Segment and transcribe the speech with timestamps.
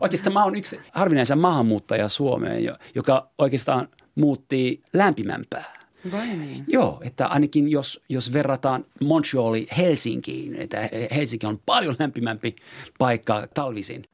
[0.00, 2.64] Oikeastaan mä oon yksi harvinaisen maahanmuuttaja Suomeen,
[2.94, 5.78] joka oikeastaan muutti lämpimämpää.
[6.12, 6.64] Vai niin?
[6.68, 12.56] Joo, että ainakin jos, jos verrataan Montreali Helsinkiin, että Helsinki on paljon lämpimämpi
[12.98, 14.04] paikka talvisin.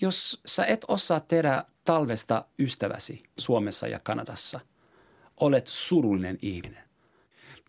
[0.00, 4.60] Jos sä et osaa tehdä talvesta ystäväsi Suomessa ja Kanadassa,
[5.36, 6.84] olet surullinen ihminen.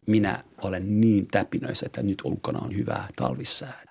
[0.08, 3.84] Minä olen niin täpinöissä, että nyt ulkona on hyvä talvissää.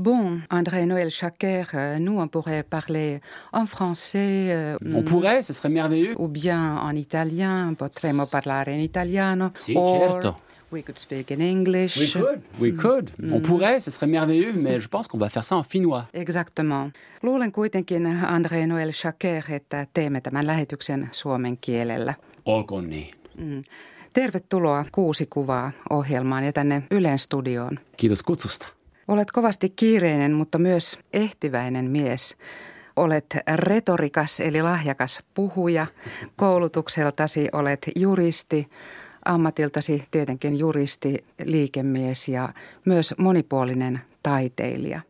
[0.00, 3.20] Bon, André-Noël Chaker, euh, nous on pourrait parler
[3.52, 4.48] en français.
[4.50, 6.14] Euh, on pourrait, ce serait merveilleux.
[6.16, 9.50] Ou bien en italien, potremmo parlare in italiano.
[9.58, 10.36] Si, certo.
[10.72, 11.98] We could speak in English.
[11.98, 13.10] We could, we could.
[13.18, 13.32] Mm.
[13.34, 16.06] On pourrait, ce serait merveilleux, mais je pense qu'on va faire ça en finnois.
[16.14, 16.90] Exactement.
[17.22, 22.14] Luulen kuitenkin, André-Noël Chaker, että teemme tämän lähetyksen suomen kielellä.
[22.44, 23.10] Olkoon niin.
[23.38, 23.62] Mm.
[24.12, 27.78] Tervetuloa Kuusi kuvaa ohjelmaan ja tänne Ylen studioon.
[27.96, 28.79] Kiitos kutsusta.
[29.10, 32.36] Olet kovasti kiireinen, mutta myös ehtiväinen mies.
[32.96, 35.86] Olet retorikas eli lahjakas puhuja.
[36.36, 38.70] Koulutukseltasi olet juristi,
[39.24, 42.48] ammatiltasi tietenkin juristi, liikemies ja
[42.84, 45.00] myös monipuolinen taiteilija.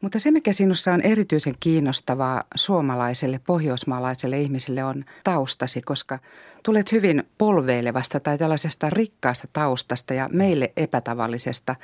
[0.00, 6.18] Mutta se, mikä sinussa on erityisen kiinnostavaa suomalaiselle, pohjoismaalaiselle ihmiselle on taustasi, koska
[6.62, 11.76] tulet hyvin polveilevasta tai tällaisesta rikkaasta taustasta ja meille epätavallisesta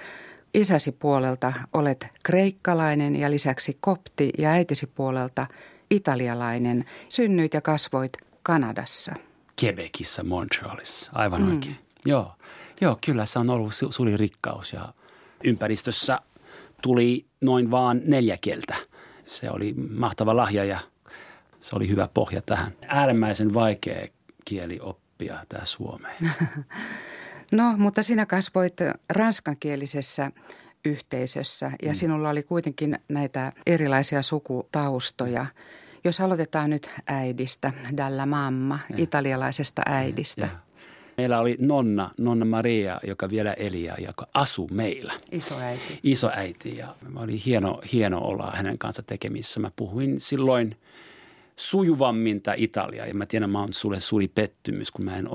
[0.54, 5.46] Isäsi puolelta olet kreikkalainen ja lisäksi kopti ja äitisi puolelta
[5.90, 6.84] italialainen.
[7.08, 9.14] Synnyit ja kasvoit Kanadassa.
[9.64, 11.54] Quebecissa, Montrealissa, aivan mm.
[11.54, 11.76] oikein.
[12.04, 12.32] Joo,
[12.80, 14.94] joo, kyllä se on ollut su- suuri rikkaus ja
[15.44, 16.18] ympäristössä
[16.82, 18.74] tuli noin vaan neljä kieltä.
[19.26, 20.78] Se oli mahtava lahja ja
[21.60, 22.72] se oli hyvä pohja tähän.
[22.86, 24.06] Äärimmäisen vaikea
[24.44, 26.16] kieli oppia tämä suomeen.
[27.52, 28.76] No, mutta sinä kasvoit
[29.08, 30.30] ranskankielisessä
[30.84, 31.94] yhteisössä ja mm.
[31.94, 35.46] sinulla oli kuitenkin näitä erilaisia sukutaustoja.
[36.04, 38.96] Jos aloitetaan nyt äidistä, Dalla Mamma, ja.
[38.98, 40.46] italialaisesta äidistä.
[40.46, 40.58] Ja.
[41.16, 45.12] Meillä oli Nonna, Nonna Maria, joka vielä eli ja joka asui meillä.
[45.32, 46.00] Isoäiti.
[46.02, 49.60] Isoäiti ja oli hieno, hieno olla hänen kanssa tekemissä.
[49.60, 50.76] Mä puhuin silloin–
[51.62, 53.06] sujuvamminta Italiaa.
[53.06, 55.28] Ja mä tiedän, mä oon sulle suuri pettymys, kun mä en,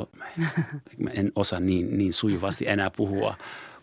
[0.97, 3.37] mä en osaa niin, niin sujuvasti enää puhua.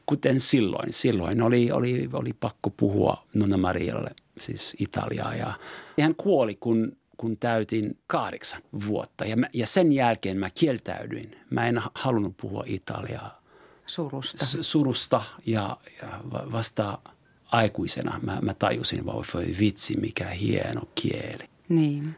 [0.07, 0.93] Kuten silloin.
[0.93, 5.35] Silloin oli, oli, oli pakko puhua Nonna Marialle, siis Italiaa.
[5.35, 5.55] Ja
[6.01, 9.25] hän kuoli, kun, kun täytin kahdeksan vuotta.
[9.25, 11.37] Ja, mä, ja sen jälkeen mä kieltäydyin.
[11.51, 13.43] Mä en halunnut puhua Italiaa.
[13.87, 14.45] Surusta.
[14.45, 16.21] S- surusta ja, ja
[16.53, 16.99] vasta
[17.45, 21.45] aikuisena mä, mä tajusin, voi vitsi, mikä hieno kieli.
[21.69, 22.15] Niin.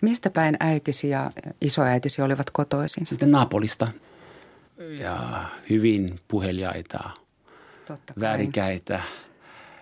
[0.00, 1.30] Mistä päin äitisi ja
[1.60, 3.06] isoäitisi olivat kotoisin?
[3.06, 3.88] Sitten Napolista
[5.00, 7.10] ja hyvin puheliaita,
[7.86, 8.20] Totta kai.
[8.20, 9.02] värikäitä.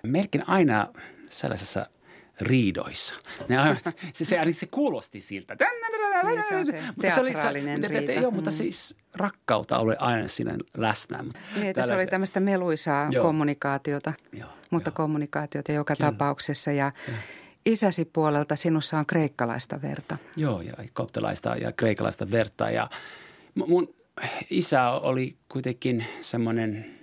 [0.02, 0.88] Melkein aina
[1.28, 1.86] sellaisessa
[2.40, 3.14] riidoissa.
[3.48, 3.76] Ne aina,
[4.12, 5.56] se, se, se kuulosti siltä.
[6.22, 8.12] Niin, se on se mutta se oli, se, riita.
[8.12, 8.54] Joo, mutta mm.
[8.54, 11.24] siis rakkautta oli aina siinä läsnä.
[11.54, 13.24] Niin, että se oli tämmöistä meluisaa joo.
[13.24, 14.94] kommunikaatiota, joo, mutta joo.
[14.94, 16.10] kommunikaatiota joka Kyllä.
[16.10, 16.72] tapauksessa.
[16.72, 17.14] Ja, ja
[17.66, 20.16] isäsi puolelta sinussa on kreikkalaista verta.
[20.36, 22.70] Joo, ja koptelaista ja kreikkalaista verta.
[22.70, 22.90] Ja
[23.54, 23.94] mun
[24.50, 26.96] isä oli kuitenkin semmoinen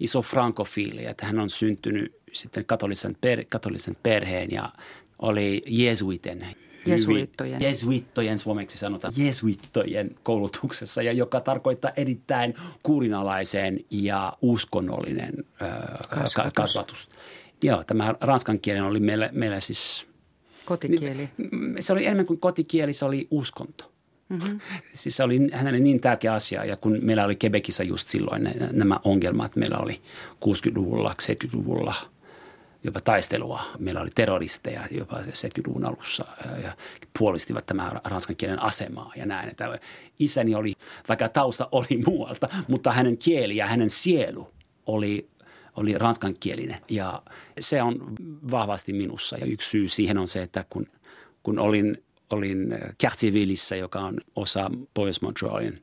[0.00, 4.72] iso frankofiili, että hän on syntynyt sitten katolisen, per, katolisen perheen ja
[5.18, 6.46] oli jesuiten.
[6.86, 7.62] Jesuittojen.
[7.62, 9.12] Jesuittojen suomeksi sanotaan.
[9.16, 15.44] Jesuittojen koulutuksessa, ja joka tarkoittaa erittäin kurinalaisen ja uskonnollinen
[16.08, 16.52] kasvatus.
[16.54, 17.08] kasvatus.
[17.62, 20.06] Joo, tämä ranskan kieli oli meillä, meillä siis...
[20.64, 21.28] Kotikieli.
[21.80, 23.92] Se oli enemmän kuin kotikieli, se oli uskonto.
[24.28, 24.60] Mm-hmm.
[24.94, 29.00] Siis se oli hänelle niin tärkeä asia ja kun meillä oli Quebecissä just silloin nämä
[29.04, 30.00] ongelmat, meillä oli
[30.44, 31.94] 60-luvulla, 70-luvulla
[32.84, 33.62] jopa taistelua.
[33.78, 36.24] Meillä oli terroristeja jopa 70-luvun alussa
[36.62, 36.72] ja
[37.18, 39.48] puolistivat tämän ranskan kielen asemaa ja näin.
[39.48, 39.78] Että
[40.18, 40.72] isäni oli,
[41.08, 44.50] vaikka tausta oli muualta, mutta hänen kieli ja hänen sielu
[44.86, 45.28] oli
[45.80, 47.22] oli ranskankielinen ja
[47.60, 48.14] se on
[48.50, 49.36] vahvasti minussa.
[49.38, 50.86] Ja yksi syy siihen on se, että kun,
[51.42, 55.82] kun olin, olin Quartiervillissä, joka on osa Pohjois-Montrealin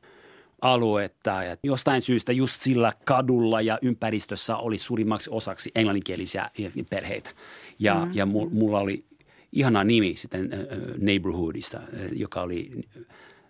[0.62, 6.50] aluetta ja jostain syystä just sillä kadulla ja ympäristössä oli suurimmaksi osaksi englanninkielisiä
[6.90, 7.30] perheitä.
[7.78, 8.12] Ja, mm-hmm.
[8.14, 9.04] ja mulla oli
[9.52, 10.50] ihana nimi sitten
[10.98, 11.80] neighborhoodista,
[12.12, 12.70] joka oli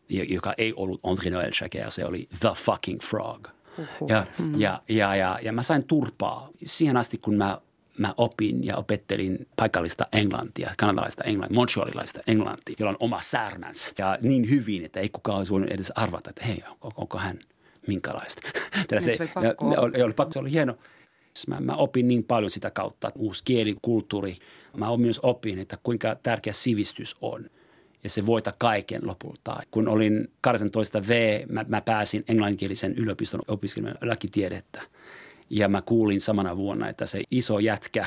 [0.09, 3.49] joka ei ollut André Noël Jacquet, se oli The Fucking Frog–
[4.09, 4.61] ja, mm.
[4.61, 7.61] ja, ja, ja, ja mä sain turpaa siihen asti, kun mä,
[7.99, 13.91] mä opin ja opettelin paikallista englantia, kanadalaista englantia, montrealilaista englantia, jolla on oma särmänsä.
[13.99, 17.39] Ja niin hyvin, että ei kukaan olisi voinut edes arvata, että hei, onko, onko hän
[17.87, 18.43] minkälaista.
[18.99, 19.75] se, oli pakko.
[19.75, 20.75] Ja, oli, oli pakko, se oli hieno.
[21.47, 24.39] Mä, mä opin niin paljon sitä kautta, uusi kieli, kulttuuri.
[24.77, 27.51] Mä myös opin, että kuinka tärkeä sivistys on–
[28.05, 29.61] ja se voita kaiken lopulta.
[29.71, 34.83] Kun olin 18 V, mä, mä pääsin englanninkielisen yliopiston opiskelemaan lakitiedettä.
[35.51, 38.07] Ja mä kuulin samana vuonna, että se iso jätkä,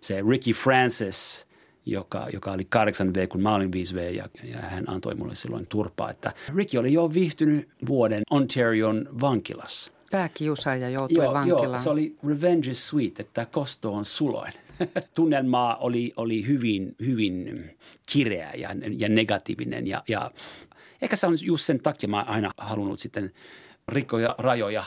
[0.00, 1.46] se Ricky Francis,
[1.86, 6.10] joka, joka oli 8V, kun mä olin 5V, ja, ja hän antoi mulle silloin turpaa,
[6.10, 9.92] että Ricky oli jo viihtynyt vuoden Ontarion vankilassa.
[10.10, 11.64] Pääkiusaaja joutui joo, vankilaan.
[11.64, 14.52] Joo, se oli revenge is sweet, että kosto on suloin.
[15.14, 17.70] tunnelma oli, oli hyvin, hyvin
[18.12, 19.86] kireä ja, ja negatiivinen.
[19.86, 20.30] Ja, ja
[21.02, 23.32] ehkä se on just sen takia mä aina halunnut sitten
[23.88, 24.84] rikkoja rajoja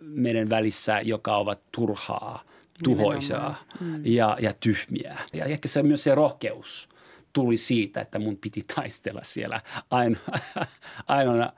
[0.00, 2.42] meidän välissä, joka ovat turhaa,
[2.84, 4.06] tuhoisaa mm.
[4.06, 5.18] ja, ja tyhmiä.
[5.32, 6.88] Ja ehkä se myös se rohkeus–
[7.32, 9.60] tuli siitä, että mun piti taistella siellä
[9.90, 10.18] aina,
[11.06, 11.52] ainoana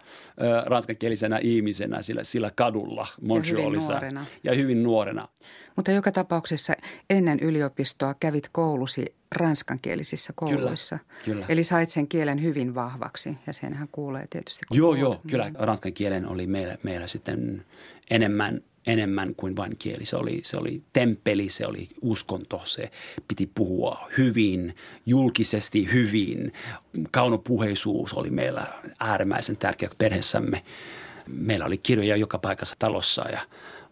[0.66, 3.92] ranskakielisenä ihmisenä sillä, sillä kadulla Montrealissa.
[3.92, 4.26] Ja hyvin nuorena.
[4.44, 5.28] Ja hyvin nuorena.
[5.76, 6.74] Mutta joka tapauksessa
[7.10, 10.98] ennen yliopistoa kävit koulusi ranskankielisissä kouluissa.
[10.98, 11.46] Kyllä, kyllä.
[11.48, 14.60] Eli sait sen kielen hyvin vahvaksi ja senhän kuulee tietysti.
[14.70, 15.50] Joo, joo, kyllä.
[15.54, 17.64] Ranskan kielen oli meillä, meillä sitten
[18.10, 20.04] enemmän enemmän kuin vain kieli.
[20.04, 22.90] Se oli, se oli temppeli, se oli uskonto, se
[23.28, 26.52] piti puhua hyvin, julkisesti hyvin.
[27.10, 28.66] Kaunopuheisuus oli meillä
[29.00, 30.62] äärimmäisen tärkeä perheessämme.
[31.28, 33.40] Meillä oli kirjoja joka paikassa talossa ja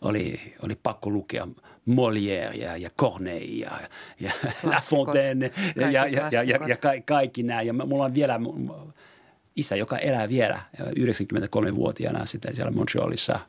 [0.02, 1.48] oli, oli pakko lukea
[1.88, 3.80] Molière ja, ja Corneille ja,
[4.20, 4.32] ja
[4.62, 7.62] La Fontaine ja, ja, ja, ja, ja, ja kaikki nämä.
[7.62, 8.40] Ja mulla on vielä
[9.56, 13.40] isä, joka elää vielä 93-vuotiaana sitten siellä Montrealissa–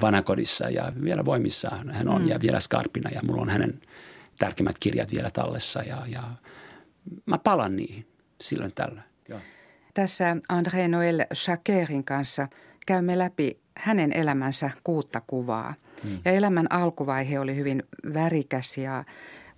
[0.00, 2.28] vanakodissa ja vielä voimissa hän on mm.
[2.28, 3.80] ja vielä skarpina ja mulla on hänen
[4.38, 6.22] tärkeimmät kirjat vielä tallessa ja, ja
[7.26, 8.06] mä palan niihin
[8.40, 9.04] silloin tällöin.
[9.28, 9.40] Joo.
[9.94, 12.48] Tässä André Noël Chakerin kanssa
[12.86, 15.74] käymme läpi hänen elämänsä kuutta kuvaa.
[16.04, 16.18] Mm.
[16.24, 17.82] Ja elämän alkuvaihe oli hyvin
[18.14, 19.04] värikäs ja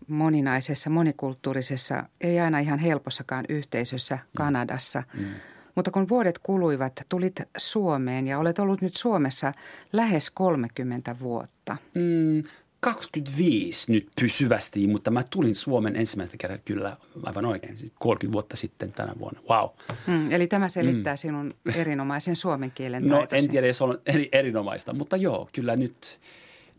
[0.08, 4.22] moninaisessa, monikulttuurisessa, ei aina ihan helpossakaan yhteisössä mm.
[4.36, 5.02] Kanadassa.
[5.14, 5.24] Mm.
[5.74, 9.52] Mutta kun vuodet kuluivat, tulit Suomeen ja olet ollut nyt Suomessa
[9.92, 11.76] lähes 30 vuotta.
[11.94, 12.42] Mm,
[12.84, 18.56] 25 nyt pysyvästi, mutta mä tulin Suomen ensimmäistä kertaa kyllä aivan oikein, siis 30 vuotta
[18.56, 19.40] sitten tänä vuonna.
[19.50, 19.68] Wow.
[20.06, 21.18] Mm, eli tämä selittää mm.
[21.18, 26.20] sinun erinomaisen suomen kielen No en tiedä, jos on eri, erinomaista, mutta joo, kyllä nyt,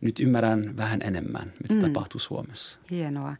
[0.01, 1.81] nyt ymmärrän vähän enemmän, mitä mm.
[1.81, 2.79] tapahtuu Suomessa.
[2.91, 3.35] Hienoa.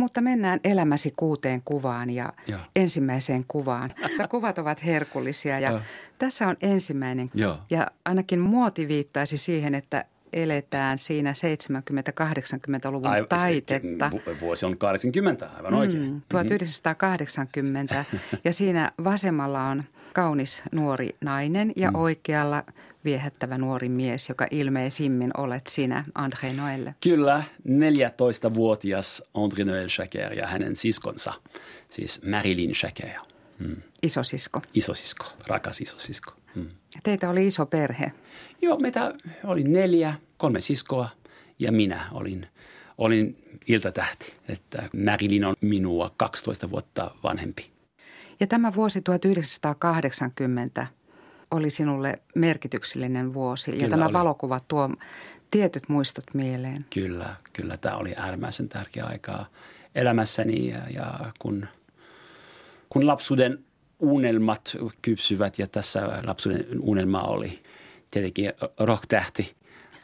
[0.00, 2.58] Mutta mennään elämäsi kuuteen kuvaan ja, ja.
[2.76, 3.90] ensimmäiseen kuvaan.
[4.30, 5.80] Kuvat ovat herkullisia ja, ja.
[6.18, 7.30] tässä on ensimmäinen.
[7.34, 7.58] Ja.
[7.70, 14.10] ja ainakin muoti viittaisi siihen, että eletään siinä 70-80-luvun aivan, taitetta.
[14.10, 16.02] Se, vuosi on 80, aivan oikein.
[16.02, 18.04] Mm, 1980
[18.44, 21.94] ja siinä vasemmalla on kaunis nuori nainen ja mm.
[21.94, 22.64] oikealla–
[23.04, 26.92] viehättävä nuori mies, joka ilmeisimmin olet sinä, André Noël.
[27.00, 31.32] Kyllä, 14-vuotias André Noël Chaker ja hänen siskonsa,
[31.90, 33.20] siis Marilyn Chaker.
[33.58, 33.76] Mm.
[34.02, 34.62] Isosisko.
[34.74, 36.32] Isosisko, rakas isosisko.
[36.54, 36.68] Mm.
[37.02, 38.12] Teitä oli iso perhe.
[38.62, 39.14] Joo, meitä
[39.44, 41.08] oli neljä, kolme siskoa
[41.58, 42.46] ja minä olin,
[42.98, 43.36] olin
[43.66, 44.34] iltatähti.
[44.48, 47.70] Että Marilyn on minua 12 vuotta vanhempi.
[48.40, 50.86] Ja tämä vuosi 1980–
[51.50, 54.12] oli sinulle merkityksellinen vuosi kyllä ja tämä oli.
[54.12, 54.90] valokuva tuo
[55.50, 56.84] tietyt muistot mieleen.
[56.94, 59.46] Kyllä, kyllä tämä oli äärimmäisen tärkeä aikaa
[59.94, 61.66] elämässäni ja, ja kun,
[62.88, 63.58] kun lapsuuden
[64.00, 67.62] unelmat kypsyvät ja tässä lapsuuden unelma oli
[68.10, 69.54] tietenkin rocktähti,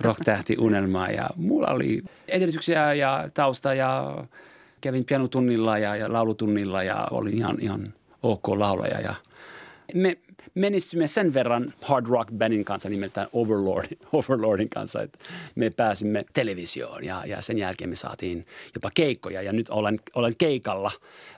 [0.00, 4.24] rocktähti unelma ja mulla oli edellytyksiä ja tausta ja
[4.80, 9.14] kävin pianotunnilla ja, ja laulutunnilla ja olin ihan, ihan ok laulaja ja
[9.94, 10.18] me
[10.54, 15.18] menestymme sen verran hard rock bandin kanssa nimeltään Overlord, Overlordin kanssa, että
[15.54, 19.42] me pääsimme televisioon ja, ja sen jälkeen me saatiin jopa keikkoja.
[19.42, 20.90] Ja nyt olen, olen keikalla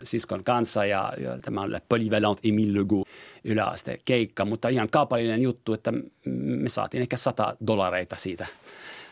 [0.02, 3.08] siskon kanssa ja, ja tämä on Polyvalent Emile Legault
[3.44, 5.92] yläaste keikka, mutta ihan kaupallinen juttu, että
[6.24, 8.46] me saatiin ehkä 100 dollareita siitä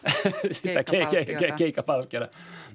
[0.50, 0.84] sitä
[1.56, 2.28] keikkapalkkiota.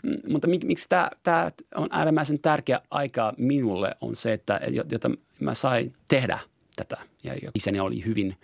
[0.03, 4.61] Mm, mutta mik, miksi tämä, tämä on äärimmäisen tärkeä aika minulle on se, että
[4.91, 6.39] jota mä sain tehdä–
[6.85, 7.03] tätä.
[7.23, 8.35] Ja isäni oli hyvin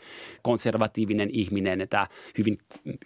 [0.41, 2.57] konservatiivinen ihminen, että hyvin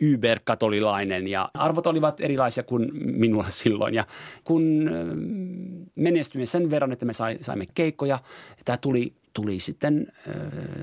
[0.02, 3.94] yberkatolilainen ja arvot olivat erilaisia kuin minulla silloin.
[3.94, 4.06] Ja
[4.44, 4.90] kun
[5.96, 8.20] menestyimme sen verran, että me saimme keikkoja,
[8.66, 10.36] tämä tuli tuli sitten äh,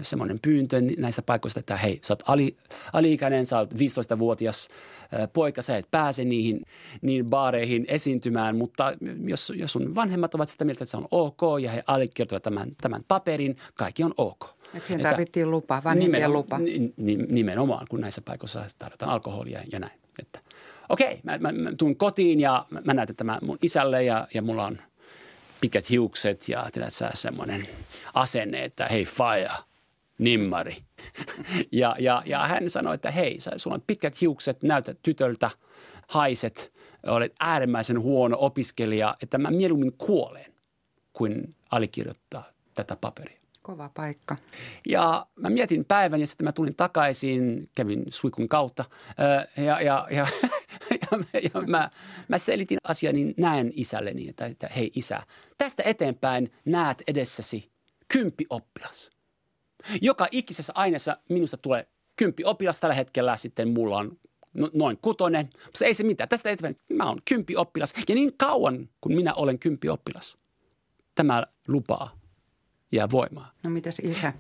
[0.03, 2.57] semmoinen pyyntö näistä paikoista, että hei, sä oot ali,
[2.93, 4.69] aliikäinen, sä oot 15-vuotias
[5.15, 6.63] äh, poika, sä et pääse niihin
[7.03, 8.93] niin baareihin esiintymään, mutta
[9.27, 12.69] jos, jos sun vanhemmat ovat sitä mieltä, että se on ok ja he allekirjoittavat tämän,
[12.81, 14.45] tämän paperin, kaikki on ok.
[14.75, 16.59] Että siihen tarvittiin lupa, vanhempien nimen, lupa.
[17.29, 20.01] Nimenomaan, kun näissä paikoissa tarvitaan alkoholia ja näin.
[20.19, 20.41] Että
[20.89, 24.43] okei, mä, mä, mä tuun kotiin ja mä, mä näytän tämä mun isälle ja, ja
[24.43, 24.79] mulla on
[25.61, 27.69] pitkät hiukset ja tiedät sä semmoinen
[28.15, 29.55] asenne, että hei faija,
[30.19, 30.77] nimmari.
[31.73, 35.51] ja, ja, ja hän sanoi, että hei, sulla on pitkät hiukset, näytät tytöltä,
[36.09, 36.73] haiset,
[37.07, 40.55] olet äärimmäisen huono opiskelija, että mä mieluummin kuolen
[41.13, 43.39] kuin allekirjoittaa tätä paperia.
[43.63, 44.37] Kova paikka.
[44.89, 48.85] Ja mä mietin päivän ja sitten mä tulin takaisin, kävin suikun kautta
[49.57, 50.27] ja, ja, ja,
[51.33, 51.91] ja, ja mä,
[52.29, 55.23] mä selitin asiani näen isälleni, että, että hei isä,
[55.59, 57.71] tästä eteenpäin näet edessäsi
[58.09, 59.11] kymppi oppilas.
[60.03, 62.81] Joka ikisessä aineessa minusta tulee kymppi oppilas.
[62.81, 64.19] Tällä hetkellä sitten mulla on
[64.55, 65.51] no, noin kutonen.
[65.65, 66.29] Mutta ei se mitään.
[66.29, 67.95] Tästä eteenpäin mä oon kymppi oppilas.
[68.09, 70.37] Ja niin kauan, kun minä olen kymppi oppilas,
[71.15, 72.19] tämä lupaa
[72.93, 73.53] ja voimaa.
[73.65, 74.33] No mitäs isä?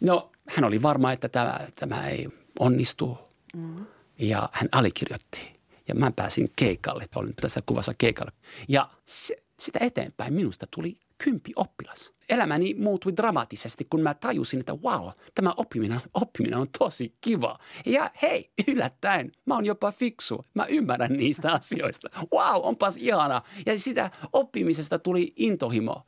[0.00, 3.18] No hän oli varma, että tämä, tämä ei onnistu.
[3.56, 3.86] Mm.
[4.18, 5.55] Ja hän allekirjoitti.
[5.88, 7.06] Ja mä pääsin keikalle.
[7.14, 8.32] Olin tässä kuvassa keikalle.
[8.68, 12.12] Ja se, sitä eteenpäin minusta tuli kympi oppilas.
[12.28, 17.58] Elämäni muuttui dramaattisesti, kun mä tajusin, että wow, tämä oppiminen, oppiminen on tosi kiva.
[17.86, 20.44] Ja hei, yllättäen, mä oon jopa fiksu.
[20.54, 22.08] Mä ymmärrän niistä asioista.
[22.34, 23.42] Wow, onpas ihana.
[23.66, 26.06] Ja sitä oppimisesta tuli intohimo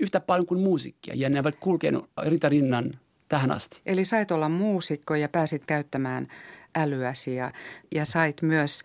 [0.00, 1.14] yhtä paljon kuin musiikkia.
[1.16, 2.10] Ja ne ovat kulkenut
[2.48, 3.80] rinnan tähän asti.
[3.86, 6.28] Eli sait olla muusikko ja pääsit käyttämään
[6.74, 7.52] älyäsi ja,
[7.94, 8.82] ja sait myös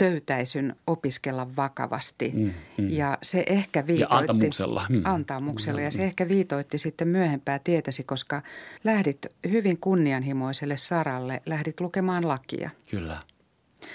[0.00, 2.32] töytäisyn opiskella vakavasti.
[2.34, 2.90] Mm, mm.
[2.90, 4.14] Ja se ehkä viitoitti.
[4.14, 4.86] Ja antamuksella.
[4.88, 5.02] Mm.
[5.04, 5.80] Antamuksella.
[5.80, 8.42] Ja se ehkä viitoitti sitten myöhempää tietäsi, koska
[8.84, 12.70] lähdit hyvin kunnianhimoiselle saralle, lähdit lukemaan lakia.
[12.90, 13.22] Kyllä,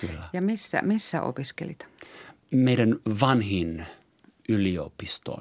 [0.02, 0.30] kyllä.
[0.34, 1.88] Ja missä, missä opiskelit?
[2.52, 3.86] Meidän vanhin
[4.50, 5.40] yliopisto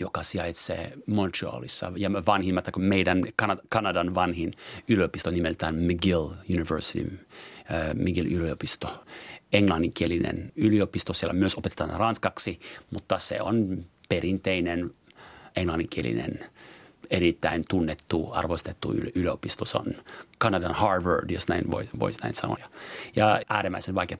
[0.00, 1.92] joka sijaitsee Montrealissa.
[1.96, 3.24] Ja vanhimmat, kuin meidän
[3.68, 4.54] Kanadan vanhin
[4.88, 7.18] yliopisto nimeltään McGill University,
[7.70, 9.04] äh, McGill yliopisto
[9.52, 11.12] englanninkielinen yliopisto.
[11.12, 14.90] Siellä myös opetetaan ranskaksi, mutta se on perinteinen
[15.56, 16.40] englanninkielinen
[17.10, 19.64] erittäin tunnettu, arvostettu yliopisto.
[19.64, 19.86] Se on
[20.38, 22.56] Kanadan Harvard, jos näin voisi vois näin sanoa.
[23.16, 24.18] Ja äärimmäisen vaikea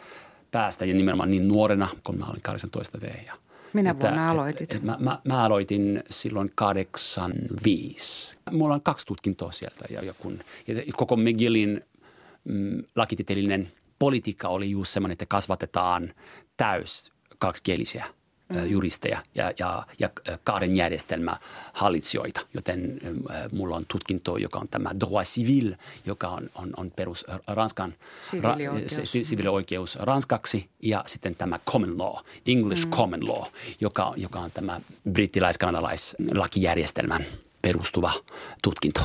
[0.51, 3.05] päästä ja nimenomaan niin nuorena, kun mä olin 18 V.
[3.27, 3.35] Ja,
[3.73, 4.61] Minä että, vuonna aloitit?
[4.71, 8.37] Et, et, mä, mä, mä aloitin silloin 85.
[8.51, 11.85] Mulla on kaksi tutkintoa sieltä ja, ja, kun, ja koko McGillin
[12.45, 16.15] mm, lakitieteellinen– politiikka oli just semmoinen, että kasvatetaan
[16.57, 18.05] täys kaksikielisiä
[18.49, 18.67] mm.
[18.67, 20.11] juristeja ja, ja, ja
[20.45, 21.37] kahden järjestelmä
[21.73, 23.01] hallitsijoita, joten
[23.53, 25.75] mulla on tutkinto, joka on tämä droit civil,
[26.07, 27.95] joka on, on, on perus Ranskan
[29.15, 32.15] siviilioikeus ra, ranskaksi ja sitten tämä common law,
[32.47, 32.91] English mm.
[32.91, 33.43] common law,
[33.81, 34.81] joka, joka on tämä
[35.13, 37.27] brittilais-kanadalais-lakijärjestelmän
[37.63, 38.13] perustuva
[38.63, 39.01] tutkinto.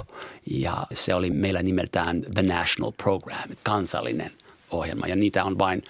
[0.52, 4.32] Ja se oli meillä nimeltään The National Program, kansallinen
[4.74, 5.82] ohjelma ja niitä on vain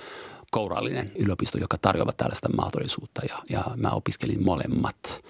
[0.52, 5.24] kourallinen yliopisto, joka tarjoaa tällaista mahdollisuutta ja, ja mä opiskelin molemmat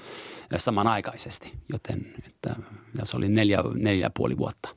[0.57, 2.55] samanaikaisesti, joten että,
[2.99, 4.69] ja se oli neljä, neljä puoli vuotta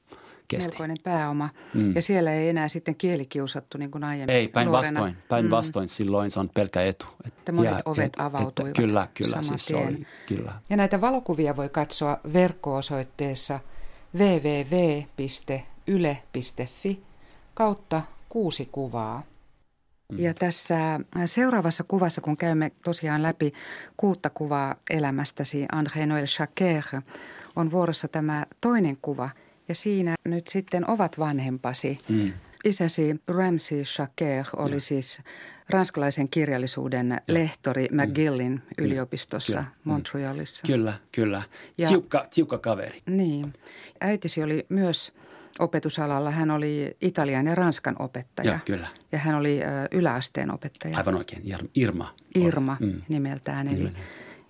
[0.49, 0.71] kesti.
[0.71, 1.49] Melkoinen pääoma.
[1.75, 1.95] Mm.
[1.95, 5.17] Ja siellä ei enää sitten kielikiusattu niin kuin aiemmin Ei, päinvastoin.
[5.29, 5.89] Päinvastoin mm.
[5.89, 7.07] silloin se on pelkä etu.
[7.27, 9.43] Että monet ja, ovet et, avautuivat että, Kyllä, kyllä.
[9.43, 10.53] Siis se oli, kyllä.
[10.71, 13.61] Ja näitä valokuvia voi katsoa verkko-osoitteessa
[14.19, 15.63] www.yle.fi
[17.55, 19.23] kautta kuusi kuvaa.
[20.13, 20.19] Mm.
[20.19, 23.53] Ja tässä seuraavassa kuvassa, kun käymme tosiaan läpi
[23.97, 27.03] kuutta kuvaa elämästäsi, André Noël Jacquer,
[27.57, 29.31] on vuorossa tämä toinen kuva.
[29.69, 31.99] Ja siinä nyt sitten ovat vanhempasi.
[32.09, 32.33] Mm.
[32.65, 34.81] Isäsi Ramsey Jacquer oli ja.
[34.81, 35.23] siis
[35.69, 37.35] ranskalaisen kirjallisuuden ja.
[37.35, 38.03] lehtori mm.
[38.03, 38.85] McGillin mm.
[38.85, 39.71] yliopistossa kyllä.
[39.85, 40.67] Montrealissa.
[40.67, 41.43] Kyllä, kyllä.
[41.79, 43.03] Ja, tiukka, tiukka kaveri.
[43.07, 43.53] Niin.
[44.01, 45.13] Äitisi oli myös
[45.59, 46.31] opetusalalla.
[46.31, 48.53] Hän oli Italian ja Ranskan opettaja.
[48.53, 48.89] Ja, kyllä.
[49.13, 49.61] Ja hän oli
[49.91, 50.99] yläasteen opettaja.
[50.99, 51.43] Aivan oikein,
[51.75, 52.15] Irma.
[52.35, 53.03] Irma mm.
[53.09, 53.69] nimeltään.
[53.69, 53.95] Eli mm.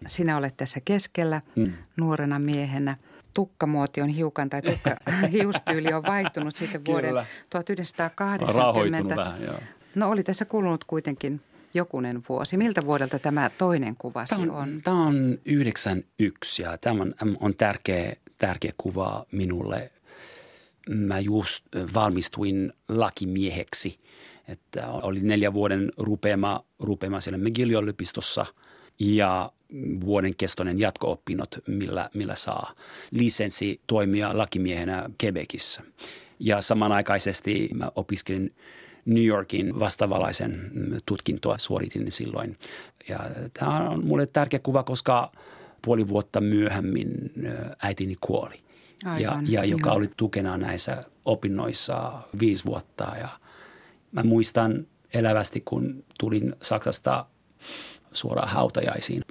[0.07, 1.73] sinä olet tässä keskellä mm.
[1.97, 2.97] nuorena miehenä.
[3.35, 4.97] Tukkamuoti on hiukan, tai tukka,
[5.33, 7.27] hiustyyli on vaihtunut sitten vuoden kyllä.
[7.51, 9.17] 1980.
[9.17, 9.59] vähän, joo.
[9.95, 11.41] No oli tässä kulunut kuitenkin
[11.75, 12.57] jokunen vuosi.
[12.57, 14.51] Miltä vuodelta tämä toinen kuvasi tämä on?
[14.51, 14.81] on?
[14.85, 19.93] Tämä on 91 ja tämä on, on tärkeä, tärkeä kuva minulle
[20.91, 23.99] mä just valmistuin lakimieheksi.
[24.49, 28.47] Että oli neljä vuoden rupeama, rupeama siellä McGill-yliopistossa
[28.99, 29.53] ja
[30.01, 32.75] vuoden kestoinen jatko-opinnot, millä, millä saa
[33.11, 35.83] lisenssi toimia lakimiehenä Quebecissä.
[36.39, 38.55] Ja samanaikaisesti mä opiskelin
[39.05, 40.71] New Yorkin vastavalaisen
[41.07, 42.59] tutkintoa suoritin silloin.
[43.09, 43.21] Ja
[43.53, 45.33] tämä on mulle tärkeä kuva, koska
[45.83, 47.33] puoli vuotta myöhemmin
[47.83, 48.66] äitini kuoli.
[49.05, 53.13] Aivan, ja, ja joka oli tukena näissä opinnoissa viisi vuotta.
[53.21, 53.29] Ja
[54.13, 57.27] mä muistan elävästi, kun tulin Saksasta
[58.13, 59.23] suoraan hautajaisiin.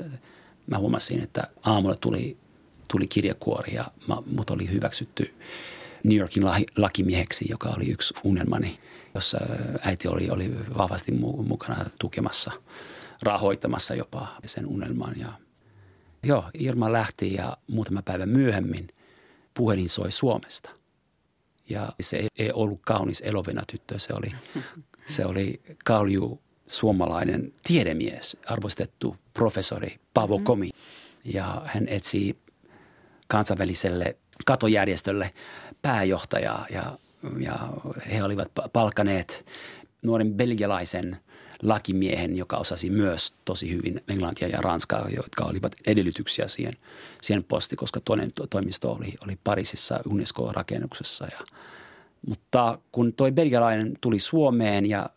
[0.67, 2.37] Mä huomasin, että aamulla tuli,
[2.87, 3.85] tuli kirjekuori ja
[4.25, 5.33] mut oli hyväksytty
[6.03, 6.43] New Yorkin
[6.77, 8.79] lakimieheksi, joka oli yksi unelmani,
[9.15, 9.39] jossa
[9.81, 11.11] äiti oli, oli vahvasti
[11.47, 12.51] mukana tukemassa,
[13.21, 15.19] rahoittamassa jopa sen unelman.
[15.19, 15.31] Ja
[16.23, 18.87] joo, Irma lähti ja muutama päivä myöhemmin
[19.57, 20.69] puhelin soi Suomesta.
[21.69, 24.31] Ja se ei ollut kaunis elovena tyttö, se oli,
[25.05, 30.45] se oli kalju suomalainen tiedemies, arvostettu professori Paavo mm-hmm.
[30.45, 30.69] Komi.
[31.23, 32.37] Ja hän etsi
[33.27, 35.33] kansainväliselle katojärjestölle
[35.81, 36.97] pääjohtajaa ja,
[37.39, 37.69] ja
[38.11, 39.45] he olivat palkaneet
[40.01, 41.17] nuoren belgialaisen
[41.67, 46.77] lakimiehen, joka osasi myös tosi hyvin englantia ja ranskaa, jotka olivat edellytyksiä siihen,
[47.21, 51.25] siihen posti, koska toinen toimisto oli, oli Pariisissa UNESCO-rakennuksessa.
[51.25, 51.39] Ja,
[52.27, 55.09] mutta kun toi belgialainen tuli Suomeen ja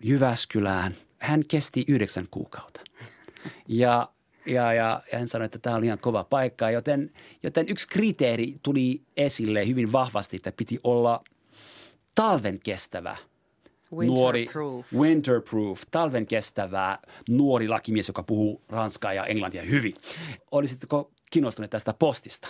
[0.00, 2.80] Jyväskylään, hän kesti yhdeksän kuukautta.
[3.68, 4.08] Ja
[4.46, 7.10] ja, ja, ja hän sanoi, että tämä oli ihan kova paikka, joten,
[7.42, 11.24] joten yksi kriteeri tuli esille hyvin vahvasti, että piti olla
[12.14, 13.16] talven kestävä
[14.06, 14.48] nuori,
[14.98, 16.98] winterproof, talven kestävä
[17.28, 19.94] nuori lakimies, joka puhuu ranskaa ja englantia hyvin.
[20.50, 22.48] Olisitteko kiinnostuneet tästä postista?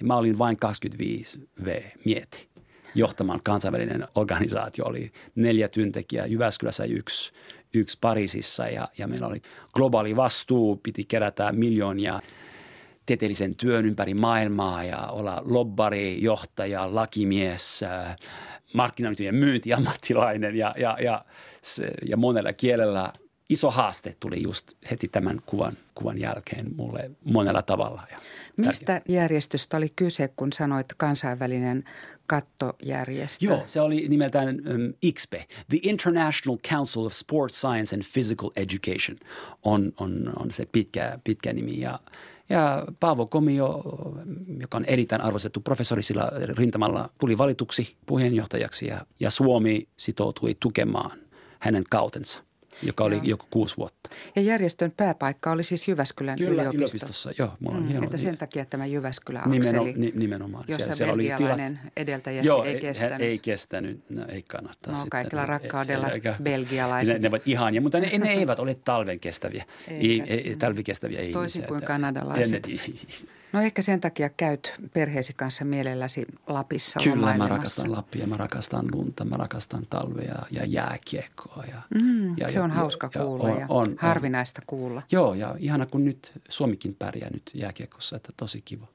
[0.00, 2.48] Ja mä olin vain 25V mieti.
[2.94, 7.32] Johtamaan kansainvälinen organisaatio oli neljä työntekijää, Jyväskylässä yksi,
[7.74, 9.38] yksi Pariisissa ja, ja meillä oli
[9.72, 12.20] globaali vastuu, piti kerätä miljoonia
[13.08, 18.16] tieteellisen työn ympäri maailmaa ja olla lobbari, johtaja, lakimies, äh,
[18.74, 21.24] markkinointien myyntiammattilainen ja, ja, ja,
[21.62, 23.12] se, ja monella kielellä
[23.48, 28.02] iso haaste tuli just heti tämän kuvan, kuvan jälkeen mulle monella tavalla.
[28.10, 28.18] Ja
[28.56, 29.16] Mistä tärkeä.
[29.16, 31.84] järjestöstä oli kyse, kun sanoit kansainvälinen
[32.26, 33.46] kattojärjestö?
[33.46, 39.18] Joo, se oli nimeltään um, ICSPE, The International Council of Sports Science and Physical Education
[39.62, 41.80] on, on, on se pitkä, pitkä nimi.
[41.80, 42.00] Ja,
[42.48, 43.82] ja Paavo Komio,
[44.60, 51.18] joka on erittäin arvostettu professori sillä rintamalla, tuli valituksi puheenjohtajaksi ja, ja Suomi sitoutui tukemaan
[51.58, 52.47] hänen kautensa
[52.82, 54.10] joka oli joku kuusi vuotta.
[54.36, 56.78] Ja järjestön pääpaikka oli siis Jyväskylän Kyllä, yliopistossa.
[56.78, 57.32] yliopistossa.
[57.38, 60.64] Joo, mulla on mm, hieno, että sen takia tämä Jyväskylä akseli, Nimeno, nimenomaan.
[60.68, 63.20] jossa siellä, siellä belgialainen oli edeltäjäsi Joo, ei kestänyt.
[63.20, 64.92] ei kestänyt, no, ei kannattaa.
[64.92, 65.10] No sitten.
[65.10, 67.14] kaikilla rakkaudella eikä, belgialaiset.
[67.14, 71.38] Ne, ne ovat ihania, mutta ne, ne eivät ole talven kestäviä, ei, ei, talvikestäviä ihmisiä.
[71.40, 72.68] Toisin kuin kanadalaiset.
[73.52, 78.86] No ehkä sen takia käyt perheesi kanssa mielelläsi Lapissa Kyllä, mä rakastan Lappia, mä rakastan
[78.92, 81.64] lunta, mä rakastan talvea ja jääkiekkoa.
[81.68, 84.66] Ja, mm, ja, se on ja, hauska ja, kuulla ja, on, ja on, harvinaista on.
[84.66, 85.02] kuulla.
[85.12, 88.86] Joo, ja ihana kun nyt Suomikin pärjää nyt jääkiekossa, että tosi kiva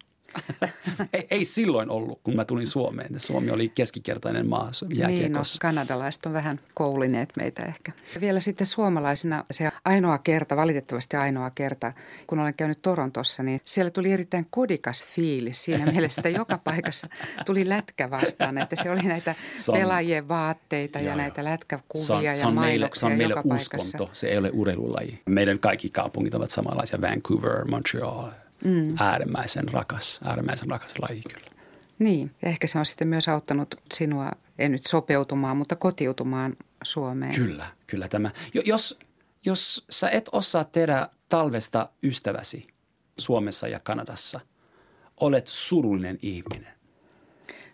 [1.14, 3.20] ei, ei silloin ollut, kun mä tulin Suomeen.
[3.20, 4.72] Suomi oli keskikertainen maa
[5.08, 7.92] Niin, no, kanadalaiset on vähän koulineet meitä ehkä.
[8.22, 11.94] Vielä sitten suomalaisina se ainoa kerta, valitettavasti ainoa kerta,
[12.28, 17.08] kun olen käynyt Torontossa, niin siellä tuli erittäin kodikas fiilis siinä mielessä, että joka paikassa
[17.46, 18.58] tuli lätkä vastaan.
[18.58, 19.36] Että se oli näitä
[19.70, 23.12] on, pelaajien vaatteita ja, ja näitä lätkäkuvia se on, ja se on meille, se on
[23.12, 24.08] meille uskonto, paikassa.
[24.14, 25.22] se ei ole urheilulaji.
[25.26, 28.30] Meidän kaikki kaupungit ovat samanlaisia, Vancouver, Montreal–
[28.66, 28.96] mm.
[29.00, 31.48] äärimmäisen rakas, äärimmäisen rakas laji kyllä.
[32.00, 37.36] Niin, ja ehkä se on sitten myös auttanut sinua, en nyt sopeutumaan, mutta kotiutumaan Suomeen.
[37.36, 38.32] Kyllä, kyllä tämä.
[38.66, 39.00] Jos,
[39.46, 42.68] jos sä et osaa tehdä talvesta ystäväsi
[43.18, 44.40] Suomessa ja Kanadassa,
[45.18, 46.74] olet surullinen ihminen.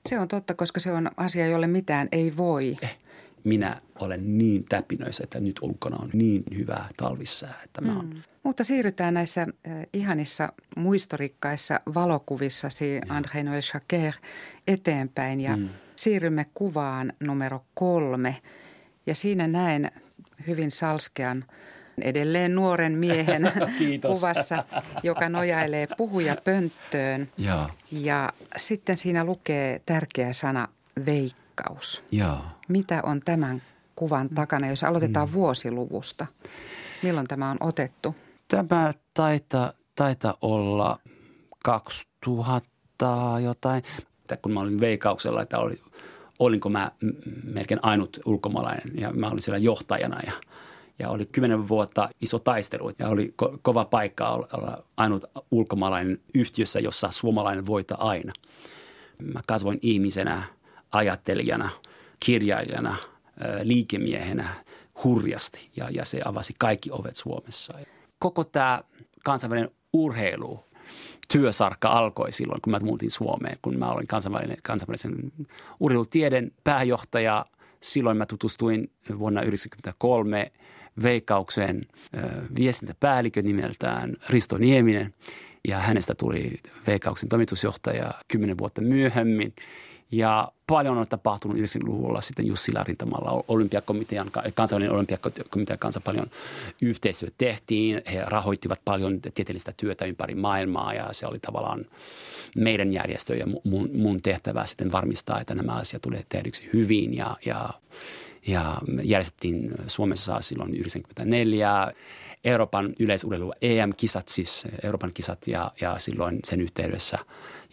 [0.05, 2.75] Se on totta, koska se on asia, jolle mitään ei voi.
[2.81, 2.97] Eh,
[3.43, 8.09] minä olen niin täpinöissä, että nyt ulkona on niin hyvää talvissää, että mä mm.
[8.38, 14.13] Mutta siirrytään näissä äh, ihanissa muistorikkaissa valokuvissasi André Noël Jacquer
[14.67, 15.69] eteenpäin ja mm.
[15.95, 18.35] siirrymme kuvaan numero kolme.
[19.05, 19.91] Ja siinä näen
[20.47, 21.45] hyvin salskean
[22.01, 23.51] edelleen nuoren miehen
[24.13, 24.63] kuvassa,
[25.03, 27.29] joka nojailee puhujapönttöön.
[27.37, 27.69] Ja.
[27.91, 30.67] ja sitten siinä lukee tärkeä sana
[31.05, 32.03] veikkaus.
[32.11, 32.43] Ja.
[32.67, 33.61] Mitä on tämän
[33.95, 35.33] kuvan takana, jos aloitetaan mm.
[35.33, 36.25] vuosiluvusta?
[37.03, 38.15] Milloin tämä on otettu?
[38.49, 40.99] Tämä taitaa, taita olla
[41.63, 42.69] 2000
[43.43, 43.83] jotain.
[44.41, 45.81] Kun mä olin veikauksella, että oli,
[46.39, 46.91] olinko mä
[47.43, 50.31] melkein ainut ulkomaalainen ja mä olin siellä johtajana ja,
[50.99, 56.79] ja oli kymmenen vuotta iso taistelu ja oli ko- kova paikka olla ainut ulkomaalainen yhtiössä,
[56.79, 58.33] jossa suomalainen voittaa aina.
[59.33, 60.43] Mä kasvoin ihmisenä,
[60.91, 61.69] ajattelijana,
[62.19, 62.95] kirjailijana,
[63.63, 64.49] liikemiehenä
[65.03, 67.79] hurjasti ja, ja se avasi kaikki ovet Suomessa
[68.19, 68.83] koko tämä
[69.23, 70.65] kansainvälinen urheilu
[71.31, 75.31] työsarkka alkoi silloin, kun mä muutin Suomeen, kun mä olin kansainvälinen, kansainvälisen
[75.79, 77.45] urheilutieden pääjohtaja
[77.81, 80.51] silloin mä tutustuin vuonna 1993
[81.03, 81.85] Veikkauksen
[82.55, 85.13] viestintäpäällikö nimeltään Risto Nieminen
[85.67, 89.53] ja hänestä tuli Veikkauksen toimitusjohtaja kymmenen vuotta myöhemmin.
[90.11, 96.25] Ja paljon on tapahtunut 90-luvulla sitten Jussila rintamalla olympiakomitean, kansallinen olympiakomitean kanssa paljon
[96.81, 98.01] yhteistyötä tehtiin.
[98.13, 101.85] He rahoittivat paljon tieteellistä työtä ympäri maailmaa ja se oli tavallaan
[102.55, 107.37] meidän järjestö ja mun, mun tehtävä sitten varmistaa, että nämä asiat tulee tehdyksi hyvin ja,
[107.45, 107.69] ja,
[108.47, 111.93] ja järjestettiin Suomessa silloin 94
[112.43, 117.17] Euroopan yleisurheilu EM-kisat, siis Euroopan kisat ja, ja silloin sen yhteydessä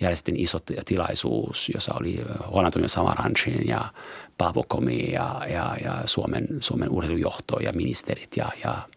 [0.00, 2.20] järjestin iso tilaisuus, jossa oli
[2.52, 3.92] Juan Antonio Samaranchin ja
[4.38, 8.88] Paavo Komi ja, ja, ja Suomen, Suomen urheilujohto ja ministerit ja, ja,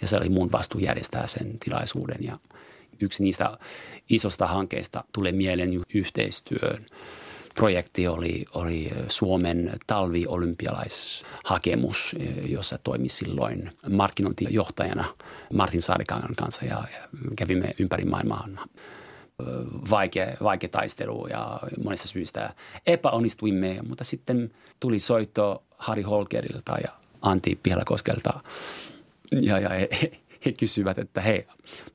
[0.00, 2.18] ja se oli mun vastuu järjestää sen tilaisuuden.
[2.20, 2.38] Ja
[3.00, 3.58] yksi niistä
[4.08, 6.86] isosta hankkeista tulee mieleen yhteistyön
[7.60, 12.16] projekti oli, oli Suomen talviolympialaishakemus,
[12.48, 15.04] jossa toimi silloin markkinointijohtajana
[15.54, 16.84] Martin Saarikangan kanssa ja,
[17.36, 18.48] kävimme ympäri maailmaa
[19.90, 22.54] vaikea, vaikea taistelu ja monesta syystä
[22.86, 26.90] epäonnistuimme, mutta sitten tuli soitto Harry Holkerilta ja
[27.22, 28.40] Antti Pihlakoskelta
[29.40, 29.88] ja, ja he,
[30.44, 31.46] he kysyivät, että hei,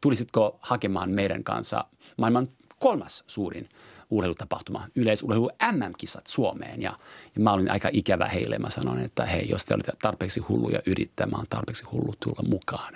[0.02, 1.86] tulisitko hakemaan meidän kanssa
[2.18, 2.50] maailman
[2.80, 3.70] kolmas suurin
[4.10, 6.82] urheilutapahtuma, yleisurheilu MM-kisat Suomeen.
[6.82, 7.00] Ja,
[7.36, 8.60] ja mä olin aika ikävä heille.
[8.60, 12.94] Mä sanoin, että hei, jos te olette tarpeeksi hulluja yrittämään, tarpeeksi hullu tulla mukaan.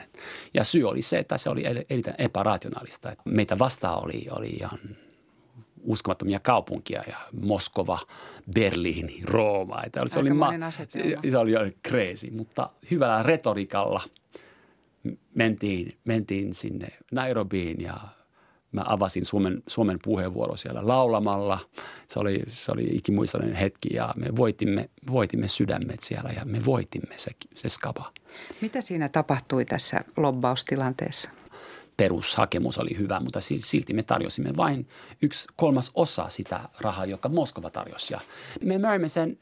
[0.53, 3.15] Ja syy oli se, että se oli erittäin epärationaalista.
[3.25, 4.79] Meitä vastaan oli, oli ihan
[5.83, 7.99] uskomattomia kaupunkia ja Moskova,
[8.53, 9.81] Berliini, Rooma.
[9.85, 10.87] Että se, oli ma- se,
[11.31, 11.51] se oli
[11.87, 14.01] crazy, mutta hyvällä retorikalla
[15.35, 17.97] mentiin, mentiin sinne Nairobiin ja
[18.71, 21.59] mä avasin Suomen, Suomen puheenvuoro siellä laulamalla.
[22.07, 27.17] Se oli, se oli ikimuistoinen hetki ja me voitimme, voitimme sydämet siellä ja me voitimme
[27.17, 28.11] se, se skaba.
[28.61, 31.29] Mitä siinä tapahtui tässä lobbaustilanteessa?
[31.97, 34.87] Perushakemus oli hyvä, mutta silti me tarjosimme vain
[35.21, 38.13] yksi kolmas osa sitä rahaa, joka Moskova tarjosi.
[38.13, 38.19] Ja
[38.63, 39.37] me möimme sen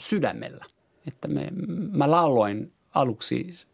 [0.00, 0.64] sydämellä.
[1.06, 1.48] Että me,
[1.92, 3.66] mä lauloin aluksi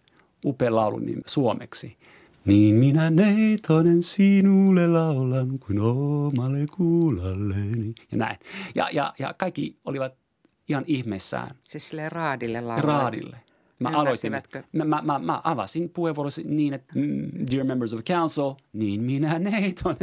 [0.44, 1.96] upea laulu niin suomeksi–
[2.44, 7.94] niin minä neitonen sinulle laulan kuin omalle kuulalleni.
[8.12, 8.38] Ja näin.
[8.74, 10.14] Ja, ja, ja kaikki olivat
[10.68, 11.56] ihan ihmeessään.
[11.68, 12.84] Siis sille raadille lauloit.
[12.84, 13.36] Raadille.
[13.80, 14.32] Mä aloitin,
[14.72, 19.02] mä, mä, mä, mä avasin puheenvuorosi niin, että mm, dear members of the council, niin
[19.02, 19.96] minä neiton.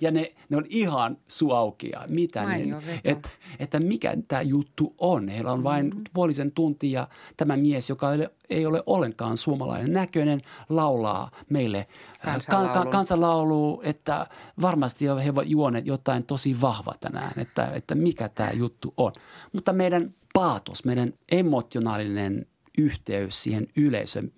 [0.00, 2.00] Ja ne, ne on ihan suaukia.
[2.08, 2.64] Mitä ne,
[3.04, 5.28] että, että mikä tämä juttu on.
[5.28, 6.04] Heillä on vain mm-hmm.
[6.12, 11.86] puolisen tuntia tämä mies, joka ei ole, ei ole ollenkaan suomalainen näköinen, laulaa meille
[12.24, 14.26] kansanlaulu, ka, kansanlaulu että
[14.60, 19.12] varmasti he ovat juoneet jotain tosi vahva tänään, että, että mikä tämä juttu on.
[19.52, 22.46] Mutta meidän paatos, meidän emotionaalinen
[22.78, 24.32] yhteys siihen yleisöön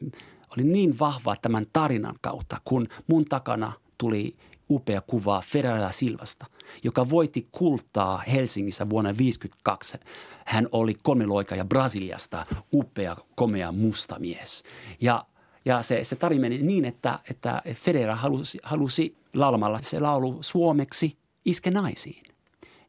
[0.57, 4.37] oli niin vahva tämän tarinan kautta, kun mun takana tuli
[4.71, 6.47] upea kuva Ferrara Silvasta,
[6.83, 9.99] joka voitti kultaa Helsingissä vuonna 1952.
[10.45, 14.65] Hän oli kolmiloika Brasiliasta upea, komea musta mies.
[15.01, 15.27] Ja,
[15.65, 21.19] ja se, se tarina meni niin, että, että Federer halusi, halusi laulamalla se laulu suomeksi
[21.45, 22.34] iske naisiin.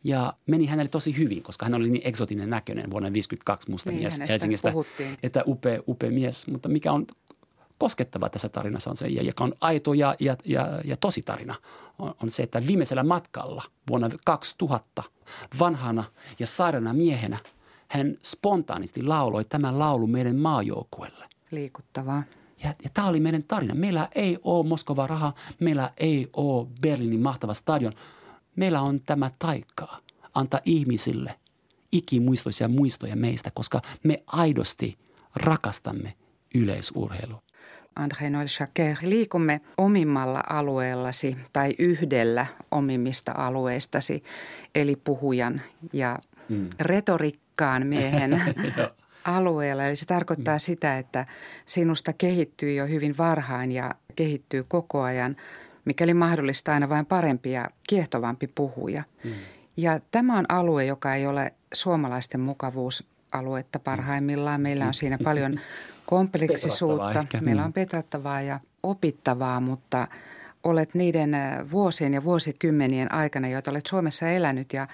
[0.05, 3.99] Ja meni hänelle tosi hyvin, koska hän oli niin eksotinen näköinen vuonna 1952 musta niin,
[3.99, 4.71] mies Helsingistä.
[4.71, 5.17] Puhuttiin.
[5.23, 7.05] Että upea, upea mies, mutta mikä on
[7.77, 11.55] koskettava tässä tarinassa on se, ja joka on aito ja, ja, ja, ja tosi tarina,
[11.99, 15.03] on, on se, että viimeisellä matkalla vuonna 2000
[15.59, 16.03] vanhana
[16.39, 17.37] ja sairaana miehenä
[17.87, 21.25] hän spontaanisti lauloi tämän laulu meidän maajoukkuelle.
[21.51, 22.23] Liikuttavaa.
[22.63, 23.75] Ja, ja tämä oli meidän tarina.
[23.75, 27.93] Meillä ei ole Moskova raha, meillä ei ole Berliinin mahtava stadion–
[28.55, 31.35] meillä on tämä taikkaa antaa ihmisille
[31.91, 34.97] ikimuistoisia muistoja meistä, koska me aidosti
[35.35, 36.13] rakastamme
[36.55, 37.41] yleisurheilua.
[37.99, 44.23] André Noël Jacquet, liikumme omimmalla alueellasi tai yhdellä omimmista alueistasi,
[44.75, 45.61] eli puhujan
[45.93, 46.69] ja mm.
[46.79, 48.41] retorikkaan miehen
[49.23, 49.85] alueella.
[49.85, 50.59] Eli se tarkoittaa mm.
[50.59, 51.25] sitä, että
[51.65, 55.35] sinusta kehittyy jo hyvin varhain ja kehittyy koko ajan–
[55.85, 59.03] mikäli mahdollista aina vain parempi ja kiehtovampi puhuja.
[59.23, 59.31] Mm.
[59.77, 64.61] Ja tämä on alue, joka ei ole suomalaisten mukavuusaluetta parhaimmillaan.
[64.61, 65.59] Meillä on siinä paljon
[66.05, 67.25] kompleksisuutta.
[67.41, 67.73] Meillä on mm.
[67.73, 70.07] petrattavaa ja opittavaa, mutta
[70.63, 74.87] olet niiden äh, vuosien ja vuosikymmenien aikana, joita olet Suomessa elänyt ja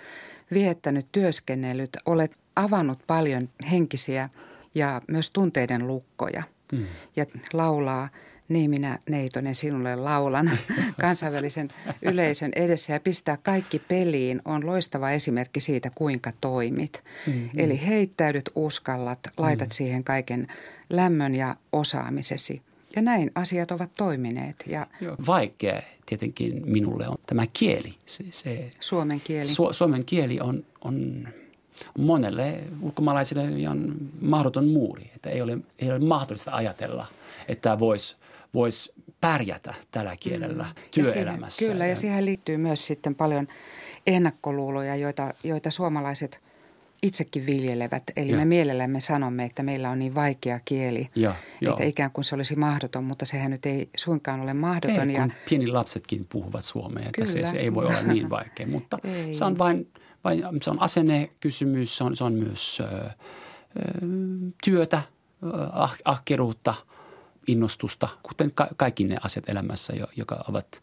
[0.53, 4.29] viettänyt, työskennellyt, olet avannut paljon henkisiä
[4.75, 6.43] ja myös tunteiden lukkoja.
[6.71, 6.85] Mm.
[7.15, 8.09] Ja laulaa
[8.51, 10.51] Niin minä Neitonen sinulle laulan
[11.01, 11.69] kansainvälisen
[12.01, 17.03] yleisön edessä ja pistää kaikki peliin on loistava esimerkki siitä, kuinka toimit.
[17.27, 17.49] Mm-hmm.
[17.57, 19.71] Eli heittäydyt, uskallat, laitat mm-hmm.
[19.71, 20.47] siihen kaiken
[20.89, 22.61] lämmön ja osaamisesi.
[22.95, 24.55] Ja näin asiat ovat toimineet.
[24.67, 24.87] Ja.
[25.27, 27.93] Vaikea tietenkin minulle on tämä kieli.
[28.05, 29.45] Se, se, suomen kieli.
[29.45, 31.27] Su, suomen kieli on, on
[31.97, 35.11] monelle ulkomaalaisille ihan mahdoton muuri.
[35.15, 37.07] Että ei ole, ei ole mahdollista ajatella,
[37.47, 38.15] että voisi
[38.53, 40.81] vois pärjätä tällä kielellä mm.
[40.91, 41.45] työelämässä.
[41.45, 43.47] Ja siihen, kyllä, ja, siihen liittyy myös sitten paljon
[44.07, 46.39] ennakkoluuloja, joita, joita suomalaiset–
[47.03, 48.03] itsekin viljelevät.
[48.15, 48.37] Eli ja.
[48.37, 52.55] me mielellämme sanomme, että meillä on niin vaikea kieli, ja, että ikään kuin se olisi
[52.55, 55.09] mahdoton, mutta sehän nyt ei suinkaan ole mahdoton.
[55.09, 55.29] Ei, ja...
[55.49, 58.97] pieni lapsetkin puhuvat suomea, että se, se ei voi olla niin vaikea, mutta
[59.31, 59.87] se on vain,
[60.23, 63.09] vain se on asennekysymys, se on, se on myös ö,
[64.63, 65.01] työtä,
[65.71, 66.73] ah, ahkeruutta,
[67.51, 70.81] innostusta, kuten ka- kaikki ne asiat elämässä, jotka ovat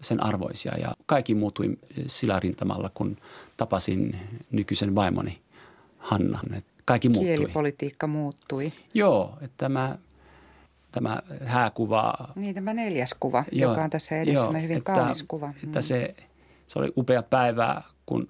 [0.00, 0.72] sen arvoisia.
[0.78, 3.16] Ja kaikki muuttui sillä rintamalla, kun
[3.56, 4.16] tapasin
[4.50, 5.42] nykyisen vaimoni
[5.98, 6.62] Hannan.
[6.84, 7.26] Kaikki muuttui.
[7.26, 8.72] Kielipolitiikka muuttui.
[8.94, 9.98] Joo, että tämä,
[10.92, 12.14] tämä hääkuva.
[12.34, 15.52] Niin, tämä neljäs kuva, joo, joka on tässä edessä joo, hyvin että, kaunis kuva.
[15.64, 15.82] Että mm.
[15.82, 16.14] se,
[16.66, 18.28] se oli upea päivä, kun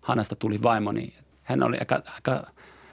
[0.00, 1.14] Hannasta tuli vaimoni.
[1.42, 2.46] Hän oli aika, aika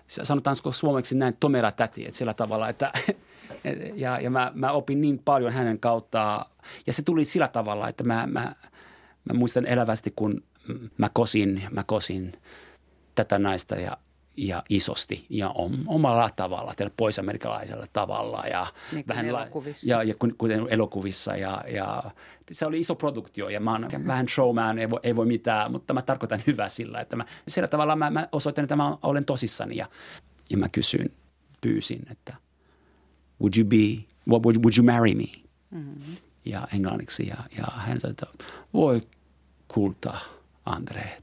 [0.08, 2.92] sanotaanko suomeksi näin tomera täti, että sillä tavalla, että
[3.96, 6.46] ja, ja mä, mä opin niin paljon hänen kauttaan.
[6.88, 8.56] Ja se tuli sillä tavalla, että mä, mä,
[9.26, 10.44] mä muistan elävästi, kun
[10.98, 12.32] mä kosin, mä kosin
[13.16, 13.98] tätä naista ja,
[14.38, 15.54] ja isosti ja
[15.88, 18.44] omalla tavalla, tällä poisamerikalaisella tavalla.
[18.52, 19.94] Ja niin vähän elokuvissa.
[19.94, 21.36] Ja, ja kuten elokuvissa.
[21.36, 22.04] Ja, ja
[22.52, 25.94] se oli iso produktio ja mä oon vähän showman, ei voi, ei voi mitään, mutta
[25.94, 29.78] mä tarkoitan hyvää sillä, että mä, sillä tavalla mä, mä osoitan, että mä olen tosissani
[29.78, 29.88] ja,
[30.50, 31.12] ja mä kysyin,
[31.62, 32.36] pyysin, että
[33.46, 35.30] would you be, what would, would you marry me?
[35.72, 36.18] Mm-hmm.
[36.46, 38.26] Ja englanniksi ja, ja hän sanoi, että
[38.74, 39.02] voi
[39.68, 40.18] kulta
[40.66, 41.22] Andre,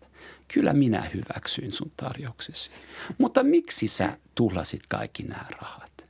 [0.55, 2.71] kyllä minä hyväksyin sun tarjouksesi.
[3.19, 6.07] Mutta miksi sä tuhlasit kaikki nämä rahat?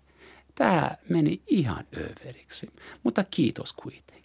[0.55, 2.71] Tämä meni ihan överiksi,
[3.03, 4.23] mutta kiitos kuitenkin.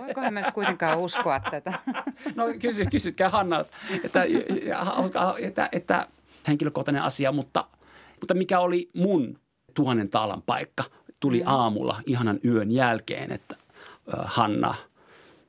[0.06, 1.72] Voikohan me kuitenkaan uskoa tätä?
[2.34, 3.64] No kysy, kysytkää Hanna,
[4.04, 4.24] että,
[5.40, 6.08] että, että
[6.48, 7.68] henkilökohtainen asia, mutta,
[8.20, 9.38] mutta mikä oli mun
[9.74, 10.84] tuhannen taalan paikka?
[11.20, 11.48] Tuli mm.
[11.48, 13.56] aamulla ihanan yön jälkeen, että
[14.24, 14.74] Hanna,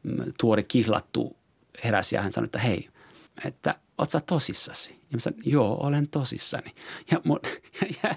[0.03, 1.35] mm, tuori kihlattu
[1.83, 2.89] heräsi ja hän sanoi, että hei,
[3.45, 4.91] että oot sä tosissasi?
[4.91, 6.75] Ja mä sanoin, joo, olen tosissani.
[7.11, 7.39] Ja, mun,
[7.81, 8.15] ja, ja,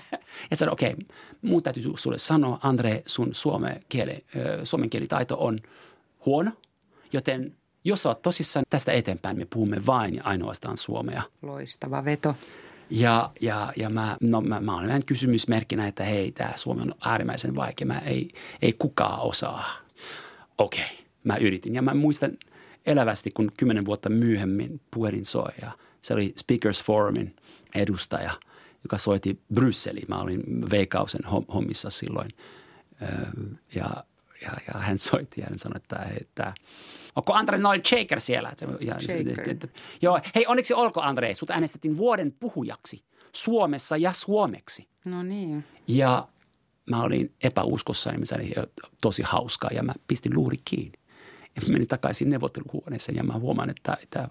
[0.51, 1.07] ja sanoin, okei, okay,
[1.43, 4.25] mun täytyy sulle sanoa, Andre, sun suomen, kieli,
[4.65, 5.59] suomen kielitaito on
[6.27, 6.51] huono,
[7.13, 11.23] joten jos oot tosissaan, tästä eteenpäin me puhumme vain ja ainoastaan suomea.
[11.43, 12.35] Loistava veto.
[12.95, 16.95] Ja, ja, ja mä, no, mä, mä olen vähän kysymysmerkkinä, että hei, tämä suomi on
[17.01, 17.87] äärimmäisen vaikea.
[17.87, 18.31] Mä ei,
[18.63, 19.65] ei kukaan osaa.
[20.59, 21.75] Okei, okay, mä yritin.
[21.75, 22.31] Ja mä muistan–
[22.87, 25.71] elävästi, kun kymmenen vuotta myöhemmin puhelin soi ja
[26.03, 27.37] se oli Speakers Forumin
[27.75, 28.31] edustaja,
[28.83, 30.07] joka soitti Brysseliin.
[30.09, 31.25] Mä olin Veikausen
[31.55, 32.31] hommissa silloin
[33.75, 34.05] ja,
[34.43, 36.55] ja, ja hän soitti ja hän sanoi, että, että
[37.17, 38.53] onko Andre Noel Shaker siellä?
[38.81, 39.51] Ja, Shaker.
[39.51, 39.69] Että,
[40.03, 44.89] joo, hei onneksi olko Andre, sut äänestettiin vuoden puhujaksi Suomessa ja suomeksi.
[45.05, 45.65] No niin.
[45.87, 46.29] Ja
[46.91, 48.53] mä olin epäuskossa, niin se oli
[49.01, 50.99] tosi hauskaa ja mä pistin luuri kiinni.
[51.57, 54.29] Ja menin takaisin neuvotteluhuoneeseen ja mä huomaan, että, että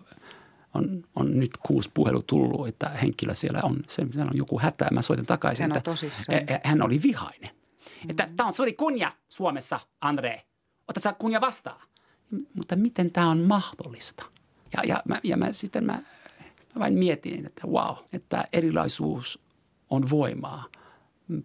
[0.74, 4.88] on, on nyt kuusi puhelu tullut, että henkilö siellä on, se, siellä on joku hätä.
[4.92, 6.40] Mä soitan takaisin, hän, että tosissaan.
[6.64, 7.50] hän oli vihainen.
[8.04, 8.10] Mm.
[8.10, 10.42] Että tämä on suuri kunnia Suomessa, Andre.
[10.88, 11.82] Otat sä kunnia vastaan.
[12.54, 14.26] Mutta miten tämä on mahdollista?
[14.74, 15.94] Ja, ja, mä, ja mä sitten mä,
[16.76, 19.40] mä vain mietin, että wow, että erilaisuus
[19.90, 20.66] on voimaa.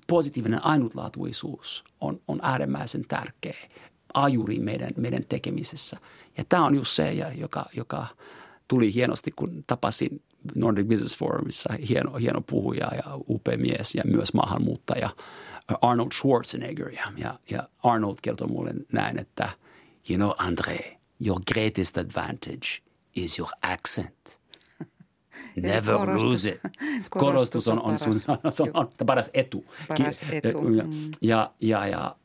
[0.07, 3.57] Positiivinen ainutlaatuisuus on, on äärimmäisen tärkeä
[4.14, 5.96] ajuri meidän, meidän tekemisessä.
[6.38, 8.07] Ja tämä on just se, joka, joka
[8.68, 10.22] tuli hienosti, kun tapasin
[10.55, 15.11] Nordic Business Forumissa hieno, hieno puhuja ja upea mies ja myös maahanmuuttaja
[15.81, 16.92] Arnold Schwarzenegger.
[16.92, 19.51] Ja, ja, Arnold kertoi mulle näin, että
[20.08, 22.82] you know Andre, your greatest advantage
[23.14, 24.38] is your accent.
[25.56, 26.22] Never korostus.
[26.22, 26.60] lose it.
[27.10, 29.64] Korostus on, on, sun, on, on, paras etu.
[29.88, 30.62] Paras etu.
[30.62, 31.10] Mm.
[31.20, 32.16] Ja, ja, ja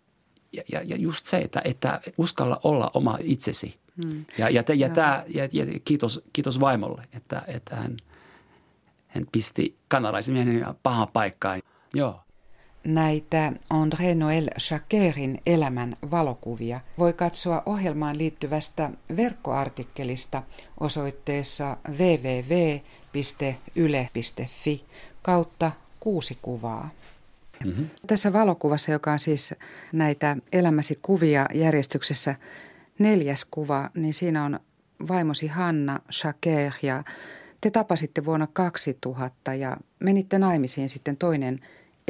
[0.53, 3.79] ja, ja, ja just se, että, että uskalla olla oma itsesi.
[4.03, 4.25] Hmm.
[4.37, 7.97] Ja, ja, ja, ja, tää, ja, ja kiitos, kiitos vaimolle, että, että hän,
[9.07, 11.61] hän pisti kanalaisen miehen pahaan paikkaan.
[11.93, 12.21] Joo.
[12.83, 20.43] Näitä André Noël Jacquerin elämän valokuvia voi katsoa ohjelmaan liittyvästä verkkoartikkelista
[20.79, 22.85] osoitteessa www.yle.fi
[25.21, 26.89] kautta kuusi kuvaa.
[27.65, 27.89] Mm-hmm.
[28.07, 29.53] Tässä valokuvassa, joka on siis
[29.91, 32.35] näitä elämäsi kuvia järjestyksessä
[32.99, 34.59] neljäs kuva, niin siinä on
[35.07, 37.03] vaimosi Hanna Shaker ja
[37.61, 41.59] te tapasitte vuonna 2000 ja menitte naimisiin sitten toinen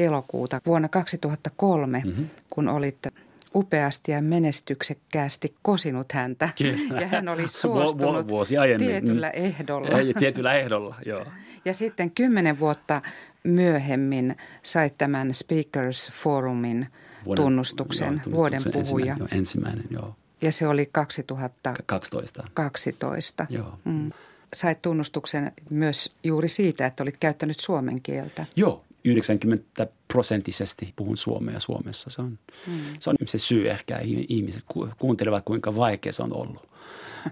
[0.04, 2.26] elokuuta vuonna 2003, mm-hmm.
[2.50, 3.10] kun olitte
[3.54, 6.48] upeasti ja menestyksekkäästi kosinut häntä.
[6.58, 7.00] Kyllä.
[7.00, 8.88] Ja hän oli suostunut Vuosi aiemmin.
[8.88, 9.98] tietyllä ehdolla.
[9.98, 11.26] Ei, tietyllä ehdolla, joo.
[11.64, 13.02] Ja sitten kymmenen vuotta
[13.44, 16.88] myöhemmin sait tämän Speakers Forumin
[17.24, 18.82] vuoden, tunnustuksen, joo, vuoden puhuja.
[18.86, 20.16] Ensimmäinen, joo, ensimmäinen, joo.
[20.42, 22.44] Ja se oli 2012.
[22.54, 23.46] 12.
[23.50, 23.78] Joo.
[23.84, 24.10] Mm.
[24.54, 28.46] Sait tunnustuksen myös juuri siitä, että olit käyttänyt suomen kieltä.
[28.56, 32.10] Joo, 90 prosenttisesti puhun suomea Suomessa.
[32.10, 32.72] Se on, mm.
[32.98, 34.64] se on se syy ehkä, ihmiset
[34.98, 36.68] kuuntelevat kuinka vaikea se on ollut.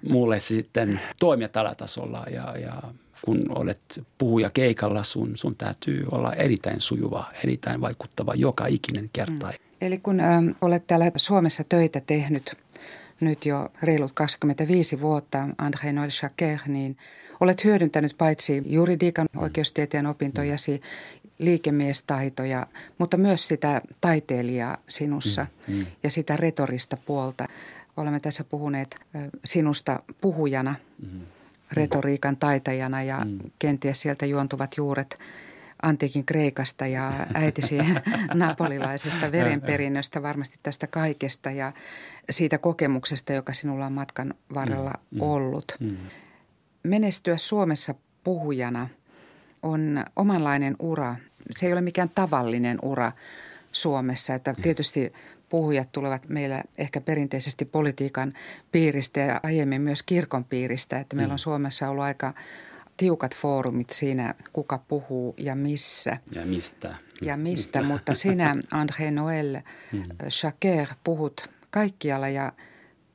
[0.09, 2.83] Mulle se sitten toimia tällä tasolla ja, ja
[3.25, 3.81] kun olet
[4.19, 9.47] puhuja keikalla, sun, sun täytyy olla erittäin sujuva, erittäin vaikuttava joka ikinen kerta.
[9.47, 9.53] Mm.
[9.81, 12.57] Eli kun ä, olet täällä Suomessa töitä tehnyt
[13.21, 16.97] nyt jo reilut 25 vuotta, André Noël Jacquer, niin
[17.41, 20.81] olet hyödyntänyt paitsi juridiikan oikeustieteen opintojasi
[21.41, 22.67] liikemiestaitoja,
[22.99, 25.87] mutta myös sitä taiteilijaa sinussa mm, mm.
[26.03, 27.49] ja sitä retorista puolta.
[27.97, 28.97] Olemme tässä puhuneet
[29.45, 31.21] sinusta puhujana, mm.
[31.73, 33.39] retoriikan taitajana ja mm.
[33.59, 35.19] kenties sieltä juontuvat juuret
[35.83, 37.79] antiikin Kreikasta ja äitisi
[38.35, 41.73] napolilaisesta verenperinnöstä, varmasti tästä kaikesta ja
[42.31, 45.77] siitä kokemuksesta, joka sinulla on matkan varrella mm, mm, ollut.
[45.81, 45.97] Mm.
[46.83, 48.89] Menestyä Suomessa puhujana
[49.63, 51.17] on omanlainen ura
[51.57, 53.13] se ei ole mikään tavallinen ura
[53.73, 54.35] Suomessa.
[54.35, 55.13] Että tietysti
[55.49, 58.35] puhujat tulevat meillä ehkä perinteisesti politiikan
[58.73, 60.99] piiristä ja aiemmin myös kirkon piiristä.
[60.99, 61.39] Että meillä on mm.
[61.39, 62.35] Suomessa ollut aika
[62.97, 66.17] tiukat foorumit siinä, kuka puhuu ja missä.
[66.33, 66.95] Ja mistä.
[67.23, 70.03] Ja mistä, mutta sinä André Noël mm.
[70.43, 72.53] Jacquer puhut kaikkialla ja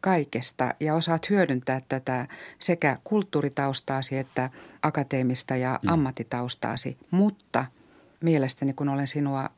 [0.02, 2.28] kaikesta ja osaat hyödyntää tätä
[2.60, 4.50] sekä kulttuuritaustaasi että
[4.82, 5.90] akateemista ja mm.
[5.90, 7.66] ammattitaustaasi, mutta–
[8.22, 9.50] mielestäni, kun olen sinua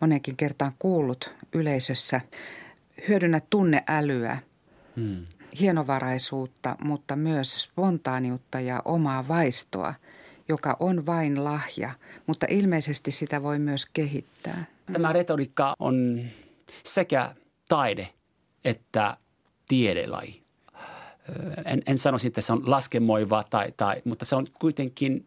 [0.00, 2.20] monenkin kertaan kuullut yleisössä,
[3.08, 4.38] hyödynnä tunneälyä,
[4.96, 5.26] hmm.
[5.60, 9.94] hienovaraisuutta, mutta myös spontaaniutta ja omaa vaistoa,
[10.48, 11.90] joka on vain lahja,
[12.26, 14.64] mutta ilmeisesti sitä voi myös kehittää.
[14.92, 16.20] Tämä retoriikka on
[16.84, 17.34] sekä
[17.68, 18.08] taide
[18.64, 19.16] että
[19.68, 20.42] tiedelaji.
[21.64, 25.26] En, en sanoisi, että se on laskemoiva, tai, tai, mutta se on kuitenkin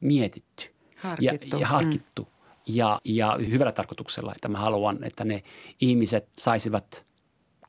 [0.00, 0.75] mietitty
[1.06, 1.56] harkittu.
[1.56, 2.22] ja, ja harkittu.
[2.22, 5.42] Mm ja, ja hyvällä tarkoituksella, että mä haluan, että ne
[5.80, 7.06] ihmiset saisivat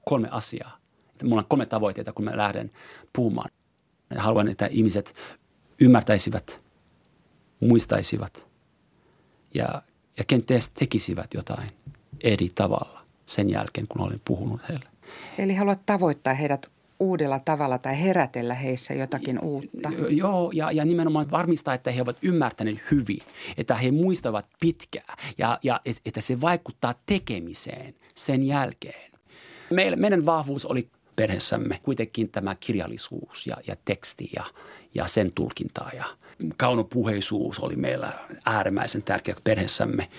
[0.05, 0.77] kolme asiaa.
[1.09, 2.71] Että mulla on kolme tavoitteita, kun mä lähden
[3.13, 3.49] puhumaan.
[4.17, 5.15] Haluan, että ihmiset
[5.79, 6.61] ymmärtäisivät,
[7.59, 8.47] muistaisivat
[9.53, 9.81] ja,
[10.17, 11.69] ja kenties tekisivät jotain
[12.21, 14.85] eri tavalla sen jälkeen, kun olen puhunut heille.
[15.37, 19.89] Eli haluat tavoittaa heidät uudella tavalla tai herätellä heissä jotakin uutta.
[20.09, 23.19] Joo, ja, ja nimenomaan varmistaa, että he ovat ymmärtäneet hyvin,
[23.57, 29.11] että he muistavat pitkään ja, ja että se vaikuttaa tekemiseen sen jälkeen.
[29.69, 34.43] Meillä, meidän vahvuus oli perheessämme kuitenkin tämä kirjallisuus ja, ja teksti ja,
[34.95, 36.05] ja sen tulkinta ja
[36.57, 38.13] kaunopuheisuus oli meillä
[38.45, 40.09] äärimmäisen tärkeä perheessämme.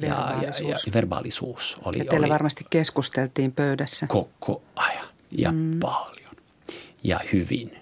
[0.00, 0.60] Verbaalisuus.
[0.60, 1.98] Ja, ja, ja verbaalisuus oli.
[1.98, 4.06] Ja teillä oli varmasti keskusteltiin pöydässä.
[4.06, 5.78] Koko ajan ja mm.
[5.80, 6.36] paljon
[7.04, 7.78] ja hyvin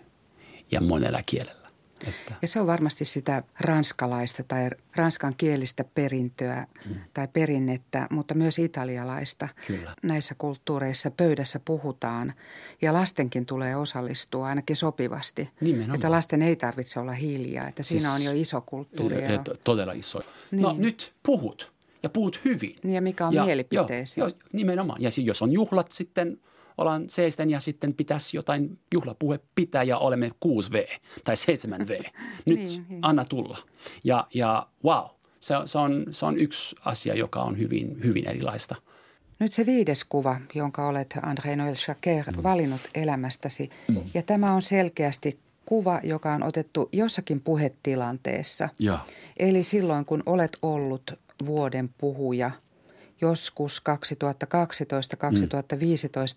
[0.71, 1.61] ja monella kielellä.
[2.09, 2.35] Että.
[2.43, 6.95] Ja se on varmasti sitä ranskalaista tai ranskan kielistä perintöä mm.
[7.15, 9.49] tai perinnettä, mutta myös italialaista.
[9.67, 9.95] Kyllä.
[10.03, 12.33] Näissä kulttuureissa pöydässä puhutaan
[12.83, 15.51] ja lastenkin tulee osallistua ainakin sopivasti.
[15.61, 15.95] Nimenomaan.
[15.95, 19.17] Että lasten ei tarvitse olla hiljaa, että siis, siinä on jo iso kulttuuri.
[19.65, 20.19] Todella iso.
[20.19, 20.63] No, niin.
[20.63, 22.75] No nyt puhut ja puhut hyvin.
[22.83, 24.21] Niin ja mikä on ja, mielipiteesi.
[24.21, 25.03] Jo, jo, nimenomaan.
[25.03, 26.39] Ja jos on juhlat sitten–
[26.81, 32.11] ollaan seisten ja sitten pitäisi jotain juhlapuhe pitää ja olemme 6V tai 7V.
[32.47, 32.99] Nyt niin, niin.
[33.03, 33.59] anna tulla.
[34.05, 35.07] Ja, ja wow,
[35.41, 38.77] se, se, on, se on yksi asia, joka on hyvin, hyvin erilaista.
[39.39, 42.43] Nyt se viides kuva, jonka olet André Noël Jacquer mm.
[42.43, 43.71] valinnut elämästäsi.
[43.89, 44.03] Mm.
[44.15, 48.69] Ja tämä on selkeästi kuva, joka on otettu jossakin puhetilanteessa.
[48.79, 48.99] Ja.
[49.37, 51.15] Eli silloin, kun olet ollut
[51.47, 52.51] vuoden puhuja–
[53.21, 53.83] joskus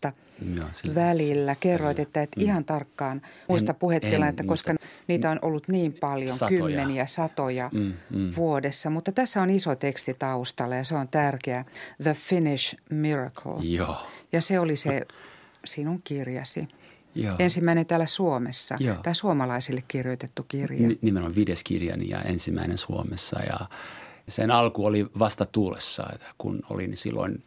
[0.09, 0.11] 2012-2015
[0.41, 0.59] mm.
[0.95, 1.55] välillä.
[1.55, 2.43] Kerroit, että et mm.
[2.43, 4.75] ihan tarkkaan muista puhetilannetta, koska
[5.07, 6.59] niitä on ollut niin paljon, satoja.
[6.59, 8.34] kymmeniä, satoja mm, mm.
[8.36, 8.89] vuodessa.
[8.89, 11.65] Mutta tässä on iso teksti taustalla ja se on tärkeä.
[12.03, 13.53] The Finnish Miracle.
[13.61, 13.97] Joo.
[14.31, 15.01] Ja se oli se
[15.65, 16.67] sinun kirjasi.
[17.15, 17.36] Joo.
[17.39, 18.95] Ensimmäinen täällä Suomessa, Joo.
[19.03, 20.88] tai suomalaisille kirjoitettu kirja.
[20.88, 23.59] N- nimenomaan viides kirjani ja ensimmäinen Suomessa ja–
[24.28, 27.43] Sen alku oli vasta tuulessa, että kun olin silloin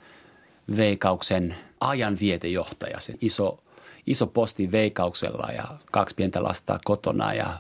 [0.77, 3.59] Veikauksen ajanvietejohtaja, sen iso,
[4.07, 7.59] iso posti Veikauksella ja kaksi pientä lasta kotona ja,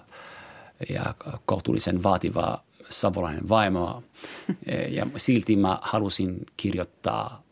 [0.89, 1.14] ja
[1.47, 4.03] kohtuullisen vaativaa savolainen vaimoa.
[4.89, 7.43] Ja silti mä halusin kirjoittaa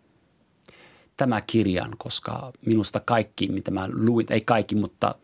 [1.17, 5.15] tämä kirjan, koska minusta kaikki, mitä mä luin, ei kaikki, mutta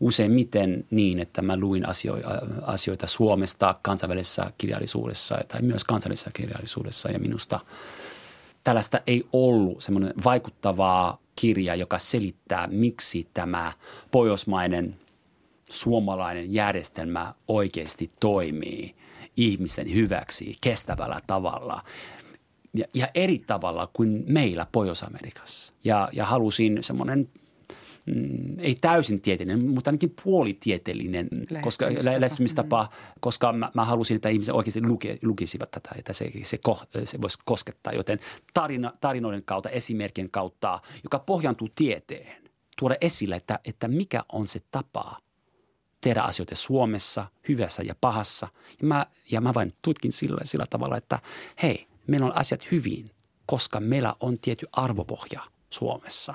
[0.00, 2.28] useimmiten niin, että mä luin asioita,
[2.62, 7.60] asioita Suomesta kansainvälisessä kirjallisuudessa tai myös kansallisessa kirjallisuudessa ja minusta
[8.64, 13.72] tällaista ei ollut semmoinen vaikuttavaa kirja, joka selittää, miksi tämä
[14.10, 14.96] pohjoismainen
[15.68, 18.94] suomalainen järjestelmä oikeasti toimii
[19.36, 21.82] ihmisten hyväksi kestävällä tavalla
[22.74, 25.72] ja, ja eri tavalla kuin meillä Pohjois-Amerikassa.
[25.84, 27.28] Ja, ja halusin semmoinen
[28.14, 33.20] mm, ei täysin tieteellinen, mutta ainakin puolitieteellinen lähestymistapa, koska, lähestymistapa mm.
[33.20, 37.22] koska mä, mä halusin, että ihmiset oikeasti luke, lukisivat tätä, että se, se, ko, se
[37.22, 37.92] voisi koskettaa.
[37.92, 38.20] Joten
[38.54, 42.42] tarina, tarinoiden kautta, esimerkin kautta, joka pohjantuu tieteen,
[42.78, 45.16] tuoda esille, että, että mikä on se tapa
[46.00, 48.48] tehdä asioita Suomessa, hyvässä ja pahassa.
[48.80, 51.18] Ja mä, ja mä vain tutkin sillä, sillä tavalla, että
[51.62, 53.10] hei, meillä on asiat hyvin,
[53.46, 55.40] koska meillä on tietty arvopohja
[55.70, 56.34] Suomessa,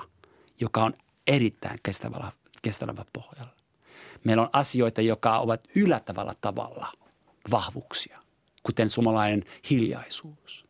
[0.60, 0.94] joka on
[1.26, 3.54] erittäin kestävällä, kestävällä pohjalla.
[4.24, 6.92] Meillä on asioita, jotka ovat yllättävällä tavalla
[7.50, 8.18] vahvuuksia,
[8.62, 10.66] kuten suomalainen hiljaisuus,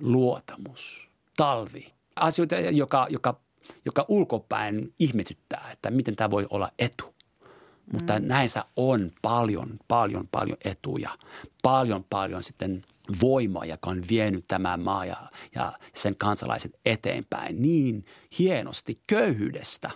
[0.00, 1.92] luotamus, talvi.
[2.16, 3.40] Asioita, joka, joka,
[3.84, 7.14] joka ulkopäin ihmetyttää, että miten tämä voi olla etu.
[7.92, 8.26] Mutta mm.
[8.26, 11.10] näissä on paljon, paljon, paljon etuja.
[11.62, 12.82] Paljon, paljon sitten
[13.20, 15.16] voimaa, joka on vienyt tämän maa ja,
[15.54, 18.04] ja sen kansalaiset eteenpäin niin
[18.38, 19.90] hienosti köyhyydestä.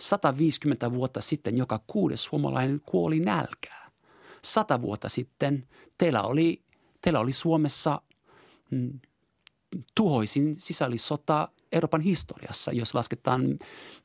[0.00, 3.90] 150 vuotta sitten joka kuudes suomalainen kuoli nälkää.
[4.44, 6.62] Sata vuotta sitten teillä oli,
[7.00, 8.02] teillä oli Suomessa
[8.70, 9.00] mm,
[9.94, 13.58] tuhoisin sisällissota Euroopan historiassa, jos lasketaan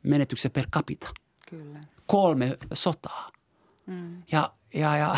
[0.04, 1.08] menetyksen per capita.
[1.49, 1.82] Kyllä.
[2.08, 3.32] Kolme sotaa.
[3.86, 4.24] Mm.
[4.32, 5.16] Ja, ja, ja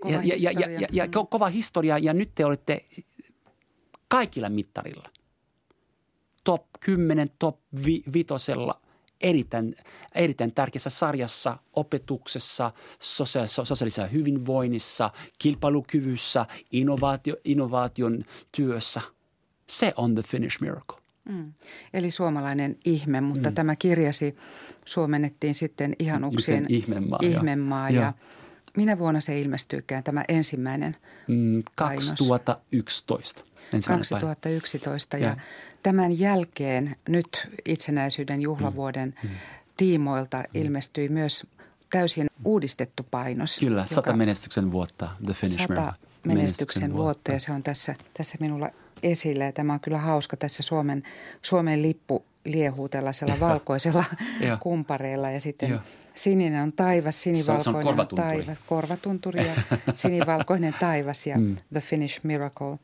[0.00, 2.84] Kova ja, ja, ja, ja, ja, ja kova historia ja nyt te olette
[4.08, 5.08] kaikilla mittarilla.
[6.44, 8.80] Top 10, top vi, vitosella
[9.20, 9.76] erittäin,
[10.14, 19.00] erittäin tärkeässä sarjassa, opetuksessa, sosiaalisessa hyvinvoinnissa, kilpailukyvyssä, innovaatio, innovaation työssä.
[19.66, 20.98] Se on the Finnish miracle.
[21.28, 21.52] Mm.
[21.94, 23.54] Eli suomalainen ihme, mutta mm.
[23.54, 24.36] tämä kirjasi
[24.84, 27.18] suomennettiin sitten ihan uksien ihmemaa.
[27.22, 28.12] ihmemaa ja, ja
[28.76, 30.96] minä vuonna se ilmestyykään tämä ensimmäinen
[31.28, 33.42] mm, 2011.
[33.88, 35.36] 2011 ja, ja
[35.82, 39.28] tämän jälkeen nyt itsenäisyyden juhlavuoden mm.
[39.28, 39.34] Mm.
[39.76, 40.44] tiimoilta mm.
[40.54, 41.46] ilmestyi myös
[41.90, 43.58] täysin uudistettu painos.
[43.58, 48.36] Kyllä, sata menestyksen vuotta, The Finnish Sata menestyksen, menestyksen vuotta ja se on tässä, tässä
[48.40, 48.70] minulla
[49.02, 51.02] esillä ja tämä on kyllä hauska tässä Suomen,
[51.42, 54.04] Suomen lippu liehuu tällaisella valkoisella
[54.60, 55.80] kumpareilla ja sitten.
[56.18, 59.54] Sininen on taivas, sinivalkoinen se on, se on taivas, korvatunturi ja
[59.94, 61.56] sinivalkoinen taivas ja mm.
[61.72, 62.78] The Finnish Miracle.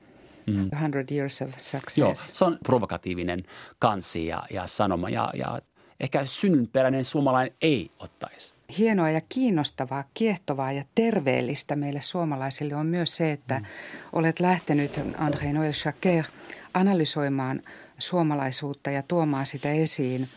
[0.47, 0.71] Mm.
[0.71, 1.99] 100 Years of Success.
[1.99, 3.45] Joo, se on provokatiivinen
[3.79, 5.61] kansi ja, ja sanoma ja, ja
[6.01, 8.53] ehkä synnynperäinen suomalainen ei ottaisi.
[8.79, 13.65] Hienoa ja kiinnostavaa, kiehtovaa ja terveellistä meille suomalaisille on myös se, että mm.
[14.13, 16.27] olet lähtenyt André Noël Jacquet
[16.75, 17.63] analysoimaan–
[17.99, 20.29] suomalaisuutta ja tuomaan sitä esiin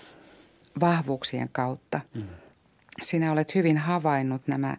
[0.79, 2.01] vahvuuksien kautta.
[2.13, 2.23] Mm.
[3.01, 4.77] Sinä olet hyvin havainnut nämä,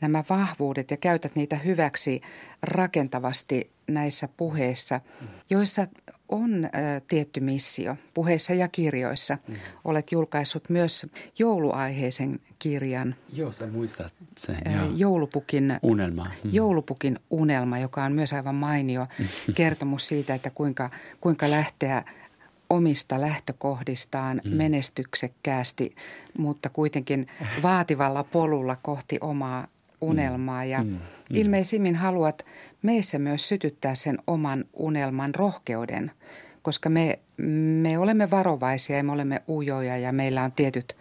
[0.00, 2.20] nämä vahvuudet ja käytät niitä hyväksi
[2.62, 5.00] rakentavasti näissä puheissa,
[5.50, 5.86] joissa
[6.28, 6.68] on ä,
[7.08, 9.38] tietty missio puheissa ja kirjoissa.
[9.48, 9.54] Mm.
[9.84, 11.06] Olet julkaissut myös
[11.38, 13.14] jouluaiheisen kirjan.
[13.32, 14.56] Joo, sä muistat sen.
[14.66, 16.24] Ä, joulupukin unelma.
[16.44, 16.50] Mm.
[16.52, 19.06] Joulupukin unelma, joka on myös aivan mainio
[19.54, 20.90] kertomus siitä, että kuinka,
[21.20, 22.04] kuinka lähteä
[22.70, 24.50] omista lähtökohdistaan mm.
[24.56, 25.94] menestyksekkäästi,
[26.38, 27.26] mutta kuitenkin
[27.62, 29.66] vaativalla polulla kohti omaa
[30.00, 30.64] unelmaa.
[30.64, 30.90] Ja mm.
[30.90, 30.98] Mm.
[31.30, 32.46] ilmeisimmin haluat
[32.82, 36.10] meissä myös sytyttää sen oman unelman rohkeuden,
[36.62, 37.18] koska me,
[37.82, 40.96] me olemme varovaisia ja me olemme ujoja ja meillä on tietyt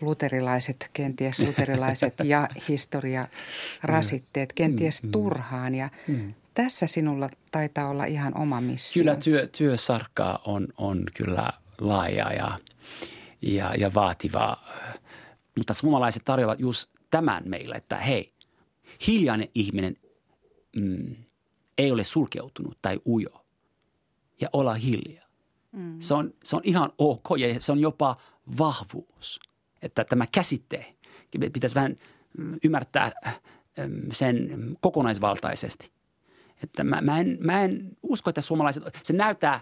[0.00, 5.10] luterilaiset, kenties luterilaiset ja historiarasitteet, kenties mm.
[5.10, 5.74] turhaan.
[5.74, 9.00] Ja mm tässä sinulla taitaa olla ihan oma missio.
[9.00, 12.58] Kyllä työ, työsarkaa on, on kyllä laaja ja,
[13.42, 14.56] ja, ja vaativa.
[15.56, 18.32] Mutta suomalaiset tarjoavat just tämän meille, että hei,
[19.06, 19.96] hiljainen ihminen
[20.76, 21.16] mm,
[21.78, 23.44] ei ole sulkeutunut tai ujo
[24.40, 25.28] ja olla hiljaa.
[25.72, 25.96] Mm.
[26.00, 28.16] Se, on, se on ihan ok ja se on jopa
[28.58, 29.40] vahvuus.
[29.82, 30.94] Että tämä käsite
[31.52, 31.96] pitäisi vähän
[32.64, 33.12] ymmärtää
[34.10, 34.48] sen
[34.80, 35.90] kokonaisvaltaisesti–
[36.62, 39.60] Että mä, mä, en, mä en usko, että suomalaiset, se näyttää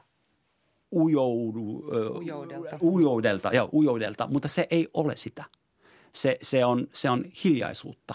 [0.92, 1.84] ujoudu,
[2.16, 2.78] Ujoudelta.
[2.82, 5.44] ujoudelta, joo, ujoudelta, mutta se ei ole sitä.
[6.12, 8.14] Se, se, on, se on hiljaisuutta,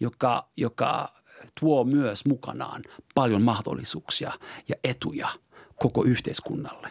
[0.00, 1.14] joka, joka
[1.60, 2.82] tuo myös mukanaan
[3.14, 4.32] paljon mahdollisuuksia
[4.68, 5.28] ja etuja
[5.76, 6.88] koko yhteiskunnalle.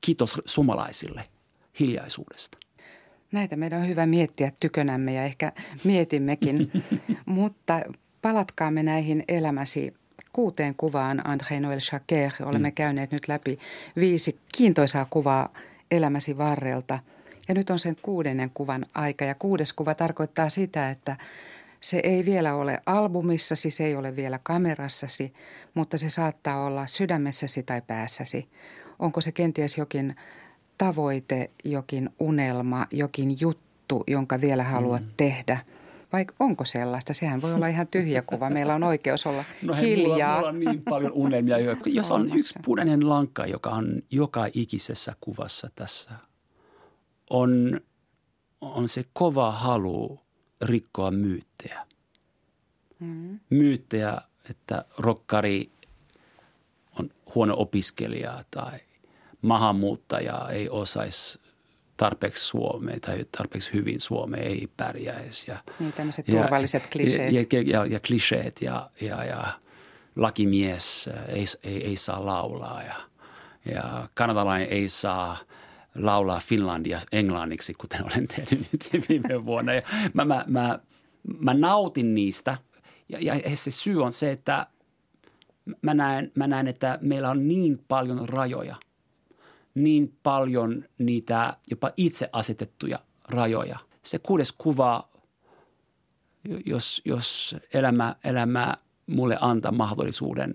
[0.00, 1.24] Kiitos suomalaisille
[1.80, 2.58] hiljaisuudesta.
[3.32, 5.52] Näitä meidän on hyvä miettiä tykönämme ja ehkä
[5.84, 6.72] mietimmekin,
[7.26, 7.80] mutta
[8.22, 9.94] palatkaamme näihin elämäsi
[10.34, 12.32] kuuteen kuvaan André Noël Jacquer.
[12.42, 12.74] Olemme mm.
[12.74, 13.58] käyneet nyt läpi
[13.96, 15.48] viisi kiintoisaa kuvaa
[15.90, 16.98] elämäsi varrelta.
[17.48, 21.16] Ja nyt on sen kuudennen kuvan aika ja kuudes kuva tarkoittaa sitä, että
[21.80, 25.32] se ei vielä ole albumissasi, se ei ole vielä kamerassasi,
[25.74, 28.48] mutta se saattaa olla sydämessäsi tai päässäsi.
[28.98, 30.16] Onko se kenties jokin
[30.78, 35.10] tavoite, jokin unelma, jokin juttu, jonka vielä haluat mm.
[35.16, 35.58] tehdä?
[36.14, 37.14] Vai onko sellaista?
[37.14, 38.50] Sehän voi olla ihan tyhjä kuva.
[38.50, 40.36] Meillä on oikeus olla no hei, hiljaa.
[40.36, 41.56] Mulla, mulla on niin paljon unelmia.
[41.86, 46.10] Jos on yksi punainen lanka, joka on joka ikisessä kuvassa tässä,
[47.30, 47.80] on,
[48.60, 50.20] on se kova halu
[50.62, 51.86] rikkoa myyttejä.
[52.98, 53.40] Mm.
[53.50, 54.18] Myyttejä,
[54.50, 55.70] että rokkari
[57.00, 58.78] on huono opiskelija tai
[59.42, 61.43] maahanmuuttaja ei osaisi
[61.96, 65.50] tarpeeksi suomea tai tarpeeksi hyvin suomea ei pärjäisi.
[65.50, 67.32] Ja, niin tämmöiset turvalliset ja, kliseet.
[67.32, 69.46] Ja, ja, ja, ja kliseet ja, ja, ja
[70.16, 72.94] lakimies ei, ei, ei saa laulaa ja,
[73.74, 75.36] ja kanadalainen ei saa
[75.94, 79.74] laulaa Finlandia englanniksi, kuten olen tehnyt nyt viime vuonna.
[79.74, 79.82] Ja
[80.14, 80.78] mä, mä, mä,
[81.38, 82.58] mä nautin niistä
[83.08, 84.66] ja, ja se syy on se, että
[85.82, 88.76] mä näen, mä näen, että meillä on niin paljon rajoja–
[89.74, 92.98] niin paljon niitä jopa itse asetettuja
[93.28, 93.78] rajoja.
[94.02, 95.08] Se kuudes kuva,
[96.66, 100.54] jos, jos elämä, elämä mulle antaa mahdollisuuden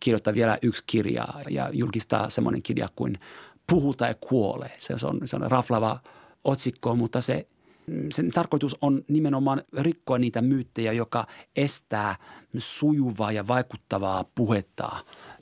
[0.00, 3.18] kirjoittaa vielä yksi kirja ja julkistaa semmoinen kirja kuin
[3.66, 4.70] Puhu tai kuole.
[4.78, 6.00] Se on, se on raflava
[6.44, 7.46] otsikko, mutta se,
[8.10, 11.26] sen tarkoitus on nimenomaan rikkoa niitä myyttejä, joka
[11.56, 12.16] estää
[12.58, 14.90] sujuvaa ja vaikuttavaa puhetta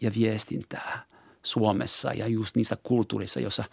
[0.01, 1.10] ja viestintää.
[1.43, 3.65] Suomessa ja just niissä kulttuurissa, jossa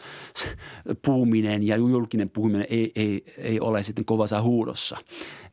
[1.06, 4.98] puhuminen ja julkinen puhuminen ei, ei, ei ole sitten kovassa huudossa.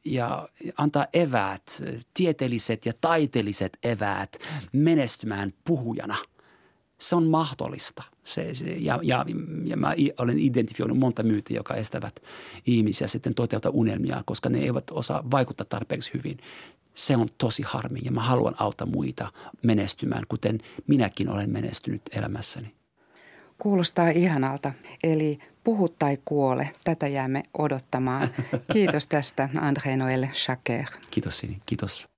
[0.05, 1.83] Ja antaa eväät,
[2.15, 4.39] tieteelliset ja taiteelliset eväät
[4.73, 6.17] menestymään puhujana.
[6.99, 8.03] Se on mahdollista.
[8.25, 9.27] Se, se, ja, ja,
[9.65, 12.23] ja mä olen identifioinut monta myytiä, joka estävät
[12.67, 16.39] ihmisiä sitten toteuttaa unelmia, koska ne eivät osaa vaikuttaa tarpeeksi hyvin
[16.95, 19.33] se on tosi harmi ja mä haluan auttaa muita
[19.63, 22.75] menestymään, kuten minäkin olen menestynyt elämässäni.
[23.59, 24.73] Kuulostaa ihanalta.
[25.05, 26.71] Eli puhu tai kuole.
[26.85, 28.29] Tätä jäämme odottamaan.
[28.73, 30.85] Kiitos tästä André Noël Jacquer.
[31.11, 31.63] Kiitos Sini.
[31.67, 32.09] Kiitos.